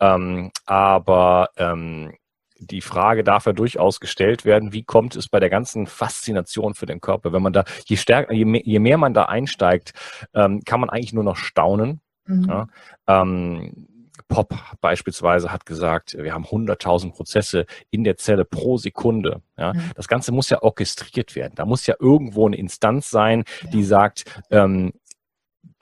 [0.01, 2.15] Ähm, aber ähm,
[2.59, 6.87] die Frage darf ja durchaus gestellt werden, wie kommt es bei der ganzen Faszination für
[6.87, 9.93] den Körper, wenn man da, je stärker, je mehr, je mehr man da einsteigt,
[10.35, 12.01] ähm, kann man eigentlich nur noch staunen.
[12.27, 12.45] Mhm.
[12.49, 12.67] Ja,
[13.07, 13.89] ähm,
[14.29, 19.43] Pop beispielsweise hat gesagt, wir haben 100.000 Prozesse in der Zelle pro Sekunde.
[19.57, 19.91] Ja, mhm.
[19.97, 21.55] Das Ganze muss ja orchestriert werden.
[21.57, 24.93] Da muss ja irgendwo eine Instanz sein, die sagt, ähm,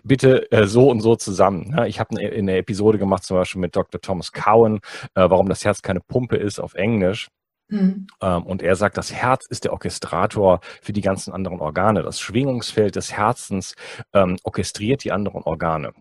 [0.04, 1.74] bitte äh, so und so zusammen.
[1.76, 4.00] Ja, ich habe eine, eine, Episode gemacht, zum Beispiel mit Dr.
[4.00, 4.76] Thomas Cowan,
[5.14, 7.28] äh, warum das Herz keine Pumpe ist auf Englisch.
[7.68, 8.06] Mhm.
[8.20, 12.02] Und er sagt, das Herz ist der Orchestrator für die ganzen anderen Organe.
[12.02, 13.74] Das Schwingungsfeld des Herzens
[14.12, 15.92] ähm, orchestriert die anderen Organe.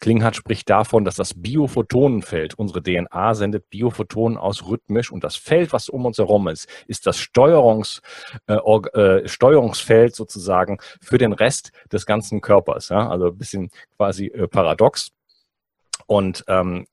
[0.00, 5.72] Klinghardt spricht davon, dass das Biophotonenfeld, unsere DNA sendet Biophotonen aus rhythmisch und das Feld,
[5.72, 8.02] was um uns herum ist, ist das Steuerungs,
[8.46, 12.90] äh, äh, Steuerungsfeld sozusagen für den Rest des ganzen Körpers.
[12.90, 13.08] Ja?
[13.08, 15.12] Also ein bisschen quasi äh, paradox.
[16.06, 16.86] Und ähm,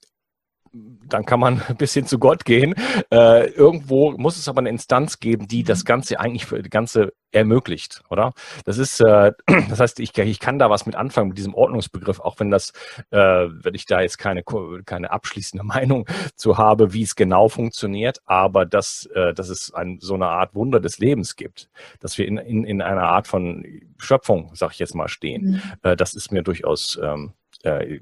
[0.72, 2.76] dann kann man ein bisschen zu Gott gehen.
[3.12, 5.88] Äh, irgendwo muss es aber eine Instanz geben, die das mhm.
[5.88, 8.34] Ganze eigentlich für das Ganze ermöglicht, oder?
[8.66, 9.34] Das ist, äh,
[9.70, 12.74] das heißt, ich, ich kann da was mit anfangen mit diesem Ordnungsbegriff, auch wenn das,
[13.12, 14.44] äh, wenn ich da jetzt keine
[14.86, 16.06] keine abschließende Meinung
[16.36, 20.56] zu habe, wie es genau funktioniert, aber dass, äh, dass es ein, so eine Art
[20.56, 23.66] Wunder des Lebens gibt, dass wir in, in, in einer Art von
[23.98, 25.52] Schöpfung, sag ich jetzt mal, stehen.
[25.52, 25.62] Mhm.
[25.84, 28.00] Äh, das ist mir durchaus, ähm, äh,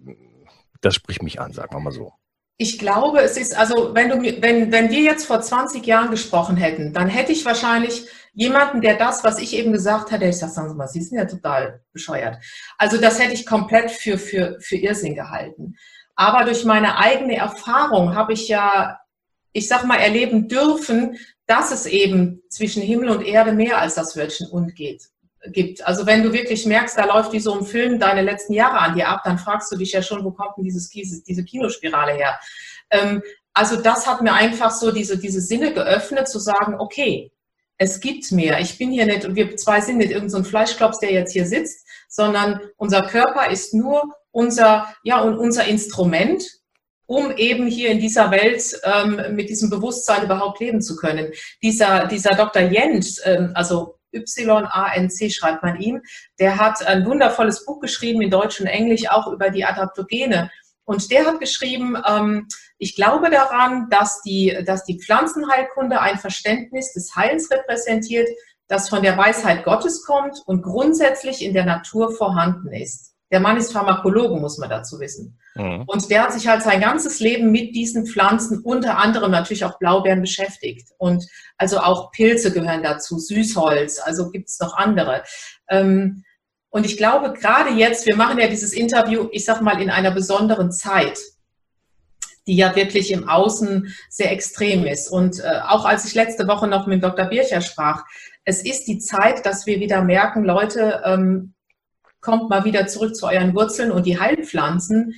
[0.82, 2.14] das spricht mich an, sagen wir mal so.
[2.60, 6.58] Ich glaube, es ist, also wenn du wenn, wenn wir jetzt vor 20 Jahren gesprochen
[6.58, 10.52] hätten, dann hätte ich wahrscheinlich jemanden, der das, was ich eben gesagt hatte, ich sage,
[10.52, 12.38] sagen Sie mal, Sie sind ja total bescheuert.
[12.78, 15.76] Also das hätte ich komplett für, für, für Irrsinn gehalten.
[16.16, 19.00] Aber durch meine eigene Erfahrung habe ich ja,
[19.54, 24.16] ich sag mal, erleben dürfen, dass es eben zwischen Himmel und Erde mehr als das
[24.18, 25.04] Wörtchen und geht
[25.52, 25.86] gibt.
[25.86, 28.96] Also wenn du wirklich merkst, da läuft wie so ein Film deine letzten Jahre an
[28.96, 32.40] dir ab, dann fragst du dich ja schon, wo kommt denn dieses, diese Kinospirale her?
[32.90, 33.22] Ähm,
[33.54, 37.32] also das hat mir einfach so diese, diese Sinne geöffnet, zu sagen, okay,
[37.78, 38.60] es gibt mehr.
[38.60, 41.46] Ich bin hier nicht, und wir zwei sind nicht irgendein so Fleischklops, der jetzt hier
[41.46, 46.44] sitzt, sondern unser Körper ist nur unser, ja, und unser Instrument,
[47.06, 51.32] um eben hier in dieser Welt ähm, mit diesem Bewusstsein überhaupt leben zu können.
[51.64, 52.64] Dieser, dieser Dr.
[52.64, 56.02] Jent, ähm, also Y-A-N-C schreibt man ihm,
[56.40, 60.50] der hat ein wundervolles Buch geschrieben in Deutsch und Englisch auch über die Adaptogene.
[60.86, 66.94] Und der hat geschrieben, ähm, ich glaube daran, dass die, dass die Pflanzenheilkunde ein Verständnis
[66.94, 68.30] des Heils repräsentiert,
[68.68, 73.17] das von der Weisheit Gottes kommt und grundsätzlich in der Natur vorhanden ist.
[73.32, 75.38] Der Mann ist Pharmakologe, muss man dazu wissen.
[75.56, 75.84] Mhm.
[75.86, 79.80] Und der hat sich halt sein ganzes Leben mit diesen Pflanzen, unter anderem natürlich auch
[79.80, 80.90] Blaubeeren beschäftigt.
[80.98, 81.26] Und
[81.58, 85.24] also auch Pilze gehören dazu, Süßholz, also gibt es noch andere.
[85.70, 86.24] Ähm,
[86.70, 90.12] und ich glaube, gerade jetzt, wir machen ja dieses Interview, ich sag mal, in einer
[90.12, 91.20] besonderen Zeit,
[92.46, 95.10] die ja wirklich im Außen sehr extrem ist.
[95.12, 97.26] Und äh, auch als ich letzte Woche noch mit Dr.
[97.26, 98.04] Bircher sprach,
[98.46, 101.54] es ist die Zeit, dass wir wieder merken, Leute, ähm,
[102.22, 105.16] kommt mal wieder zurück zu euren Wurzeln und die Heilpflanzen,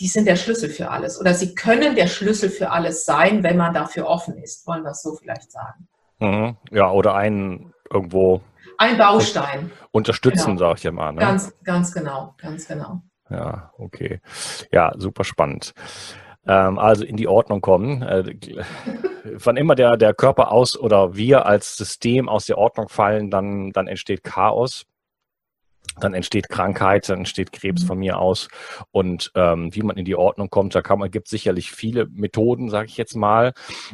[0.00, 1.20] die sind der Schlüssel für alles.
[1.20, 4.92] Oder sie können der Schlüssel für alles sein, wenn man dafür offen ist, wollen wir
[4.92, 5.88] es so vielleicht sagen.
[6.18, 6.56] Mhm.
[6.70, 8.40] Ja, oder ein irgendwo.
[8.78, 9.70] Ein Baustein.
[9.90, 10.58] Unterstützen, genau.
[10.58, 11.12] sage ich ja mal.
[11.12, 11.20] Ne?
[11.20, 13.02] Ganz, ganz genau, ganz genau.
[13.28, 14.20] Ja, okay.
[14.72, 15.74] Ja, super spannend.
[16.46, 18.02] Ähm, also in die Ordnung kommen.
[18.02, 18.36] Äh,
[19.24, 23.70] wann immer der, der Körper aus oder wir als System aus der Ordnung fallen, dann,
[23.72, 24.86] dann entsteht Chaos
[26.04, 27.86] dann entsteht Krankheit, dann entsteht Krebs mhm.
[27.86, 28.48] von mir aus.
[28.90, 32.68] Und ähm, wie man in die Ordnung kommt, da kann man, gibt sicherlich viele Methoden,
[32.70, 33.52] sage ich jetzt mal.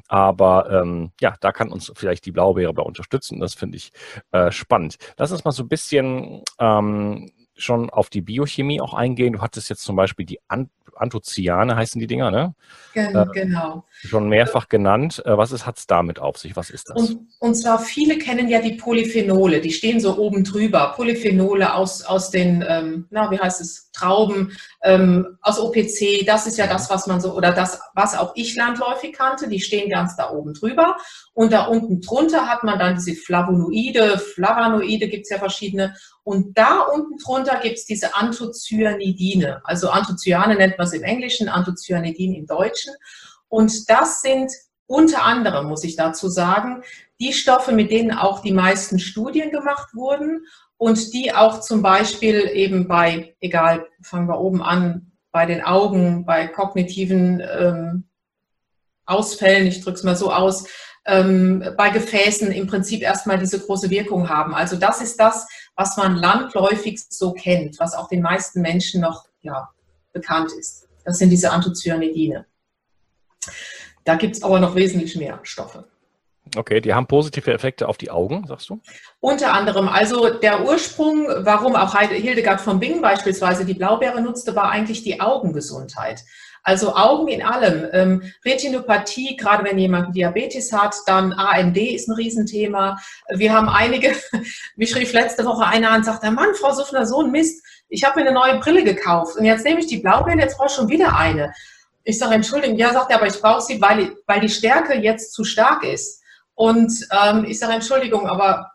[0.08, 3.40] Aber ähm, ja, da kann uns vielleicht die Blaubeere bei unterstützen.
[3.40, 3.92] Das finde ich
[4.32, 4.96] äh, spannend.
[5.16, 9.34] Lass uns mal so ein bisschen ähm, schon auf die Biochemie auch eingehen.
[9.34, 12.54] Du hattest jetzt zum Beispiel die An Anthocyane heißen die Dinger, ne?
[12.94, 13.84] Äh, genau.
[13.90, 15.22] Schon mehrfach genannt.
[15.24, 16.56] Äh, was hat es damit auf sich?
[16.56, 16.96] Was ist das?
[16.96, 20.92] Und, und, zwar viele kennen ja die Polyphenole, die stehen so oben drüber.
[20.96, 26.58] Polyphenole aus, aus den, ähm, na, wie heißt es, Trauben, ähm, aus OPC, das ist
[26.58, 30.16] ja das, was man so, oder das, was auch ich landläufig kannte, die stehen ganz
[30.16, 30.96] da oben drüber.
[31.32, 35.94] Und da unten drunter hat man dann diese Flavonoide, Flavonoide gibt es ja verschiedene.
[36.26, 39.60] Und da unten drunter gibt es diese Anthocyanidine.
[39.62, 42.92] Also Anthocyane nennt man es im Englischen, Anthocyanidin im Deutschen.
[43.46, 44.50] Und das sind
[44.86, 46.82] unter anderem, muss ich dazu sagen,
[47.20, 50.44] die Stoffe, mit denen auch die meisten Studien gemacht wurden
[50.78, 56.24] und die auch zum Beispiel eben bei, egal, fangen wir oben an, bei den Augen,
[56.26, 58.08] bei kognitiven ähm,
[59.04, 60.66] Ausfällen, ich drücke es mal so aus,
[61.06, 64.54] ähm, bei Gefäßen im Prinzip erstmal diese große Wirkung haben.
[64.54, 69.26] Also das ist das, was man landläufig so kennt, was auch den meisten Menschen noch
[69.42, 69.68] ja,
[70.12, 70.88] bekannt ist.
[71.04, 72.46] Das sind diese Anthocyanidine.
[74.04, 75.84] Da gibt es aber noch wesentlich mehr Stoffe.
[76.54, 78.80] Okay, die haben positive Effekte auf die Augen, sagst du?
[79.18, 79.88] Unter anderem.
[79.88, 85.20] Also der Ursprung, warum auch Hildegard von Bingen beispielsweise die Blaubeere nutzte, war eigentlich die
[85.20, 86.22] Augengesundheit.
[86.66, 87.88] Also Augen in allem.
[87.92, 92.98] Ähm, Retinopathie, gerade wenn jemand Diabetes hat, dann AMD ist ein Riesenthema.
[93.28, 94.16] Wir haben einige,
[94.76, 98.02] mich schrieb letzte Woche einer an und sagte, Mann, Frau Suffner, so ein Mist, ich
[98.02, 100.74] habe mir eine neue Brille gekauft und jetzt nehme ich die Blaubeere, jetzt brauche ich
[100.74, 101.54] schon wieder eine.
[102.02, 105.34] Ich sage, Entschuldigung, ja, sagt er, aber ich brauche sie, weil, weil die Stärke jetzt
[105.34, 106.20] zu stark ist.
[106.56, 108.72] Und ähm, ich sage, Entschuldigung, aber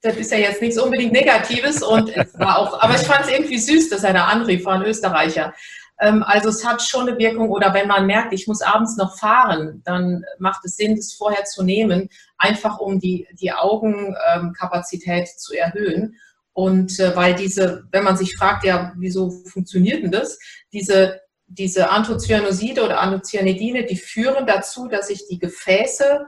[0.00, 3.32] das ist ja jetzt nichts unbedingt Negatives und es war auch, aber ich fand es
[3.32, 5.54] irgendwie süß, dass er da anrief, war ein Österreicher.
[6.00, 9.16] Ähm, also es hat schon eine Wirkung oder wenn man merkt, ich muss abends noch
[9.18, 15.38] fahren, dann macht es Sinn, das vorher zu nehmen, einfach um die, die Augenkapazität ähm,
[15.38, 16.16] zu erhöhen.
[16.52, 20.38] Und äh, weil diese, wenn man sich fragt, ja, wieso funktioniert denn das?
[20.72, 26.26] Diese diese Anthocyanoside oder Anthocyanidine, die führen dazu, dass sich die Gefäße,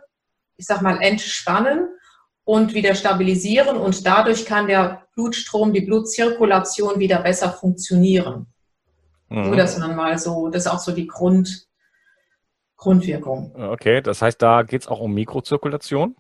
[0.57, 1.89] ich sag mal, entspannen
[2.45, 8.47] und wieder stabilisieren und dadurch kann der Blutstrom, die Blutzirkulation wieder besser funktionieren.
[9.29, 9.47] Mhm.
[9.47, 11.67] So, dass man mal so, das ist auch so die Grund,
[12.77, 13.55] Grundwirkung.
[13.57, 16.15] Okay, das heißt, da geht es auch um Mikrozirkulation?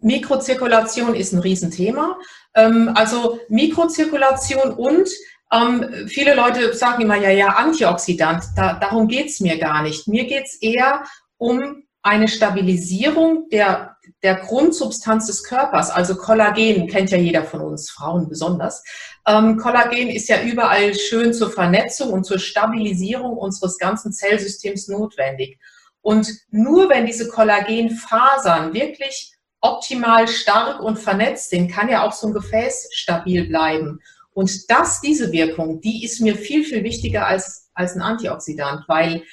[0.00, 2.16] Mikrozirkulation ist ein Riesenthema.
[2.54, 5.08] Ähm, also Mikrozirkulation und
[5.50, 10.06] ähm, viele Leute sagen immer, ja, ja, Antioxidant, da, darum geht's mir gar nicht.
[10.06, 11.04] Mir geht's eher
[11.36, 15.90] um eine Stabilisierung der, der Grundsubstanz des Körpers.
[15.90, 18.82] Also Kollagen kennt ja jeder von uns, Frauen besonders.
[19.26, 25.58] Ähm, Kollagen ist ja überall schön zur Vernetzung und zur Stabilisierung unseres ganzen Zellsystems notwendig.
[26.00, 32.28] Und nur wenn diese Kollagenfasern wirklich optimal stark und vernetzt sind, kann ja auch so
[32.28, 34.00] ein Gefäß stabil bleiben.
[34.32, 39.24] Und das, diese Wirkung, die ist mir viel, viel wichtiger als, als ein Antioxidant, weil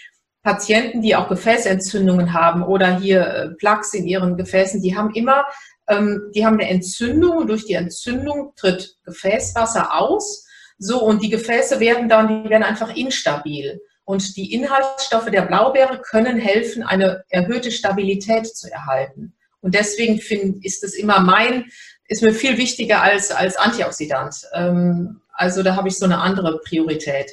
[0.46, 5.44] Patienten, die auch Gefäßentzündungen haben oder hier äh, Plaques in ihren Gefäßen, die haben immer,
[5.90, 10.46] ähm, die haben eine Entzündung und durch die Entzündung tritt Gefäßwasser aus.
[10.78, 13.82] So, und die Gefäße werden dann, die werden einfach instabil.
[14.04, 19.34] Und die Inhaltsstoffe der Blaubeere können helfen, eine erhöhte Stabilität zu erhalten.
[19.62, 21.66] Und deswegen find, ist es immer mein,
[22.08, 24.36] ist mir viel wichtiger als, als Antioxidant.
[24.54, 27.32] Ähm, also da habe ich so eine andere Priorität,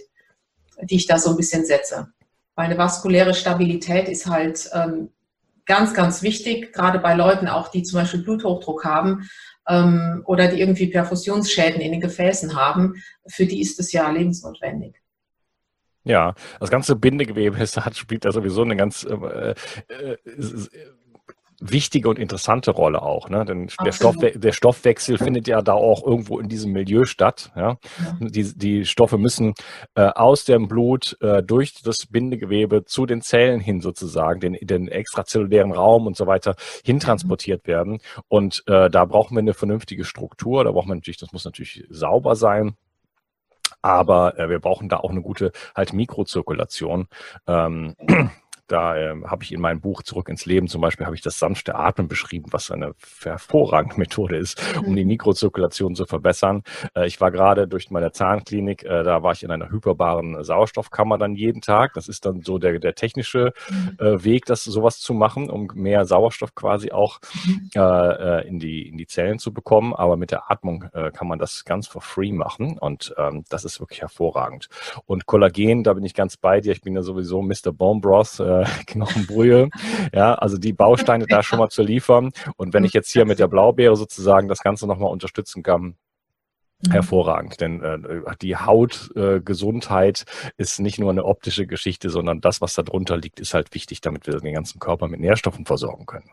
[0.80, 2.08] die ich da so ein bisschen setze.
[2.54, 5.10] Weil eine vaskuläre Stabilität ist halt ähm,
[5.66, 9.28] ganz, ganz wichtig, gerade bei Leuten auch, die zum Beispiel Bluthochdruck haben
[9.68, 13.02] ähm, oder die irgendwie Perfusionsschäden in den Gefäßen haben.
[13.26, 14.96] Für die ist es ja lebensnotwendig.
[16.04, 19.54] Ja, das ganze Bindegewebe hat, spielt da sowieso eine ganz äh,
[19.88, 20.16] äh,
[21.62, 23.28] wichtige und interessante Rolle auch.
[23.28, 23.44] Ne?
[23.44, 27.52] Denn der, Stoffwe der Stoffwechsel findet ja da auch irgendwo in diesem Milieu statt.
[27.54, 27.78] Ja?
[27.98, 28.16] ja.
[28.20, 29.54] Die, die Stoffe müssen
[29.94, 34.88] äh, aus dem Blut äh, durch das Bindegewebe zu den Zellen hin sozusagen, den, den
[34.88, 37.70] extrazellulären Raum und so weiter hintransportiert mhm.
[37.70, 37.98] werden.
[38.28, 40.64] Und äh, da brauchen wir eine vernünftige Struktur.
[40.64, 42.76] Da braucht man natürlich, das muss natürlich sauber sein.
[43.80, 47.08] Aber äh, wir brauchen da auch eine gute halt Mikrozirkulation.
[47.46, 47.96] Ähm,
[48.72, 51.38] da äh, habe ich in meinem Buch Zurück ins Leben zum Beispiel habe ich das
[51.38, 55.08] sanfte Atmen beschrieben, was eine hervorragende Methode ist, um die mhm.
[55.08, 56.62] Mikrozirkulation zu verbessern.
[56.96, 61.18] Äh, ich war gerade durch meine Zahnklinik, äh, da war ich in einer hyperbaren Sauerstoffkammer
[61.18, 61.92] dann jeden Tag.
[61.94, 63.96] Das ist dann so der, der technische mhm.
[63.98, 67.70] äh, Weg, das sowas zu machen, um mehr Sauerstoff quasi auch mhm.
[67.74, 69.92] äh, äh, in, die, in die Zellen zu bekommen.
[69.94, 73.80] Aber mit der Atmung kann man das ganz for free machen und ähm, das ist
[73.80, 74.68] wirklich hervorragend.
[75.06, 76.72] Und Kollagen, da bin ich ganz bei dir.
[76.72, 77.72] Ich bin ja sowieso Mr.
[77.72, 78.40] Bone Broth.
[78.62, 79.68] Äh, Knochenbrühe.
[80.12, 82.32] Ja, also die Bausteine da schon mal zu liefern.
[82.56, 85.96] Und wenn ich jetzt hier mit der Blaubeere sozusagen das Ganze nochmal unterstützen kann,
[86.82, 86.92] mhm.
[86.92, 87.60] hervorragend.
[87.60, 87.98] Denn äh,
[88.40, 93.40] die Hautgesundheit äh, ist nicht nur eine optische Geschichte, sondern das, was da drunter liegt,
[93.40, 96.30] ist halt wichtig, damit wir den ganzen Körper mit Nährstoffen versorgen können.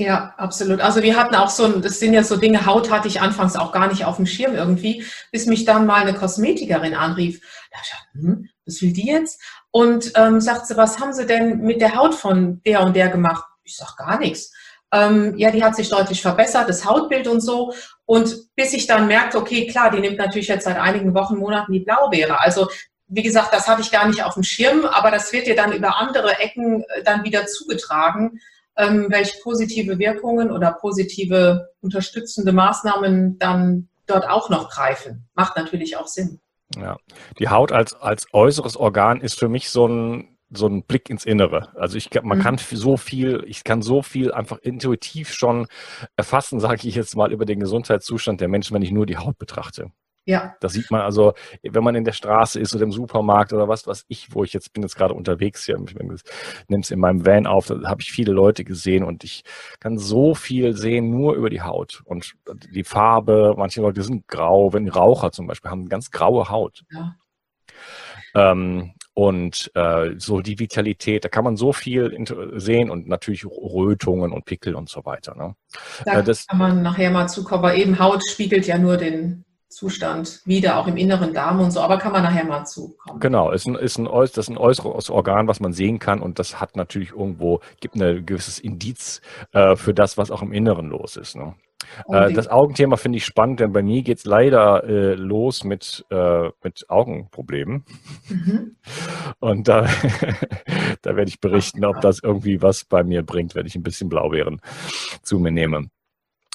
[0.00, 0.80] Ja, absolut.
[0.80, 3.72] Also wir hatten auch so, das sind ja so Dinge, Haut hatte ich anfangs auch
[3.72, 7.40] gar nicht auf dem Schirm irgendwie, bis mich dann mal eine Kosmetikerin anrief.
[7.72, 9.40] Da ich, hm, was will die jetzt?
[9.72, 13.08] Und ähm, sagt sie, was haben Sie denn mit der Haut von der und der
[13.08, 13.44] gemacht?
[13.64, 14.52] Ich sag gar nichts.
[14.92, 17.74] Ähm, ja, die hat sich deutlich verbessert, das Hautbild und so.
[18.06, 21.72] Und bis ich dann merkte, okay, klar, die nimmt natürlich jetzt seit einigen Wochen, Monaten
[21.72, 22.40] die Blaubeere.
[22.40, 22.68] Also
[23.08, 25.72] wie gesagt, das hatte ich gar nicht auf dem Schirm, aber das wird dir dann
[25.72, 28.38] über andere Ecken äh, dann wieder zugetragen
[28.78, 35.28] ähm, welche positive Wirkungen oder positive unterstützende Maßnahmen dann dort auch noch greifen.
[35.34, 36.40] Macht natürlich auch Sinn.
[36.76, 36.98] Ja,
[37.38, 41.24] die Haut als, als äußeres Organ ist für mich so ein, so ein Blick ins
[41.24, 41.74] Innere.
[41.76, 42.42] Also ich man mhm.
[42.42, 45.66] kann so viel, ich kann so viel einfach intuitiv schon
[46.16, 49.38] erfassen, sage ich jetzt mal, über den Gesundheitszustand der Menschen, wenn ich nur die Haut
[49.38, 49.90] betrachte.
[50.28, 50.54] Ja.
[50.60, 53.86] Das sieht man also, wenn man in der Straße ist oder im Supermarkt oder was,
[53.86, 57.24] was ich, wo ich jetzt bin jetzt gerade unterwegs hier, ich nehme es in meinem
[57.24, 59.42] Van auf, da habe ich viele Leute gesehen und ich
[59.80, 62.34] kann so viel sehen nur über die Haut und
[62.74, 63.54] die Farbe.
[63.56, 66.84] Manche Leute sind grau, wenn Raucher zum Beispiel haben ganz graue Haut.
[66.90, 67.16] Ja.
[68.34, 72.14] Ähm, und äh, so die Vitalität, da kann man so viel
[72.56, 75.34] sehen und natürlich Rötungen und Pickel und so weiter.
[75.34, 75.54] Ne?
[76.04, 79.46] Da äh, das, kann man nachher mal zukommen, aber eben Haut spiegelt ja nur den
[79.68, 83.20] Zustand wieder, auch im inneren Darm und so, aber kann man nachher mal zukommen.
[83.20, 86.38] Genau, ist ein, ist ein, das ist ein äußeres Organ, was man sehen kann und
[86.38, 89.20] das hat natürlich irgendwo, gibt ein gewisses Indiz
[89.52, 91.36] äh, für das, was auch im Inneren los ist.
[91.36, 91.54] Ne?
[92.08, 96.04] Äh, das Augenthema finde ich spannend, denn bei mir geht es leider äh, los mit,
[96.10, 97.84] äh, mit Augenproblemen.
[98.28, 98.76] Mhm.
[99.38, 99.86] Und da,
[101.02, 104.08] da werde ich berichten, ob das irgendwie was bei mir bringt, wenn ich ein bisschen
[104.08, 104.60] Blaubeeren
[105.22, 105.88] zu mir nehme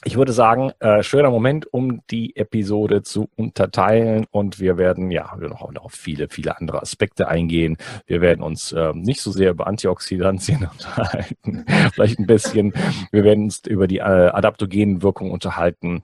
[0.06, 5.34] ich würde sagen, äh, schöner Moment, um die Episode zu unterteilen und wir werden ja
[5.38, 7.78] wir noch auf viele, viele andere Aspekte eingehen.
[8.06, 12.74] Wir werden uns äh, nicht so sehr über Antioxidantien unterhalten, vielleicht ein bisschen.
[13.12, 16.04] Wir werden uns über die äh, adaptogenen Wirkungen unterhalten,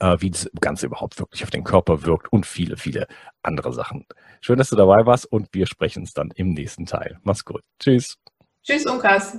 [0.00, 3.06] äh, wie das Ganze überhaupt wirklich auf den Körper wirkt und viele, viele
[3.42, 4.06] andere Sachen.
[4.40, 7.18] Schön, dass du dabei warst und wir sprechen uns dann im nächsten Teil.
[7.22, 7.62] Mach's gut.
[7.78, 8.16] Tschüss.
[8.62, 9.38] Tschüss, Unkas.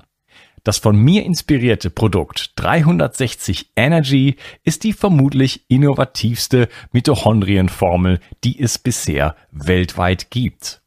[0.63, 9.35] Das von mir inspirierte Produkt 360 Energy ist die vermutlich innovativste Mitochondrienformel, die es bisher
[9.51, 10.81] weltweit gibt.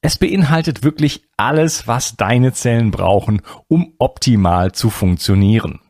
[0.00, 5.80] Es beinhaltet wirklich alles, was deine Zellen brauchen, um optimal zu funktionieren.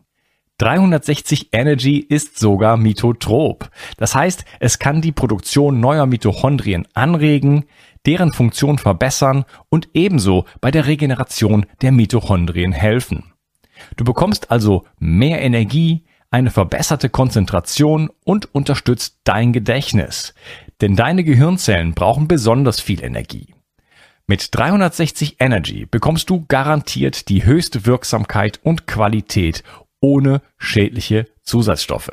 [0.59, 3.71] 360 Energy ist sogar mitotrop.
[3.97, 7.65] Das heißt, es kann die Produktion neuer Mitochondrien anregen,
[8.07, 13.33] deren Funktion verbessern und ebenso bei der Regeneration der Mitochondrien helfen.
[13.97, 20.35] Du bekommst also mehr Energie, eine verbesserte Konzentration und unterstützt dein Gedächtnis.
[20.81, 23.55] Denn deine Gehirnzellen brauchen besonders viel Energie.
[24.27, 29.65] Mit 360 Energy bekommst du garantiert die höchste Wirksamkeit und Qualität
[30.01, 32.13] ohne schädliche Zusatzstoffe.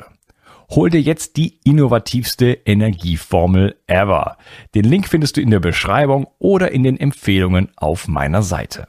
[0.70, 4.36] Hol dir jetzt die innovativste Energieformel ever.
[4.74, 8.86] Den Link findest du in der Beschreibung oder in den Empfehlungen auf meiner Seite.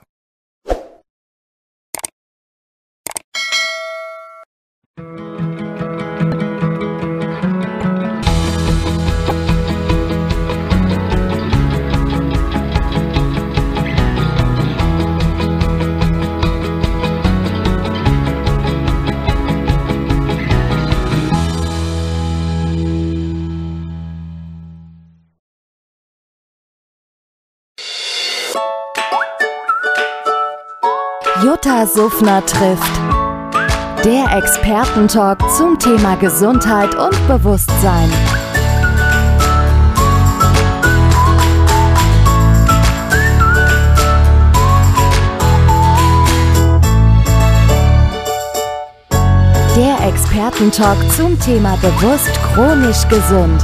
[31.43, 32.99] Jutta Suffner trifft.
[34.03, 38.09] Der Expertentalk zum Thema Gesundheit und Bewusstsein.
[49.75, 53.63] Der Expertentalk zum Thema bewusst chronisch gesund.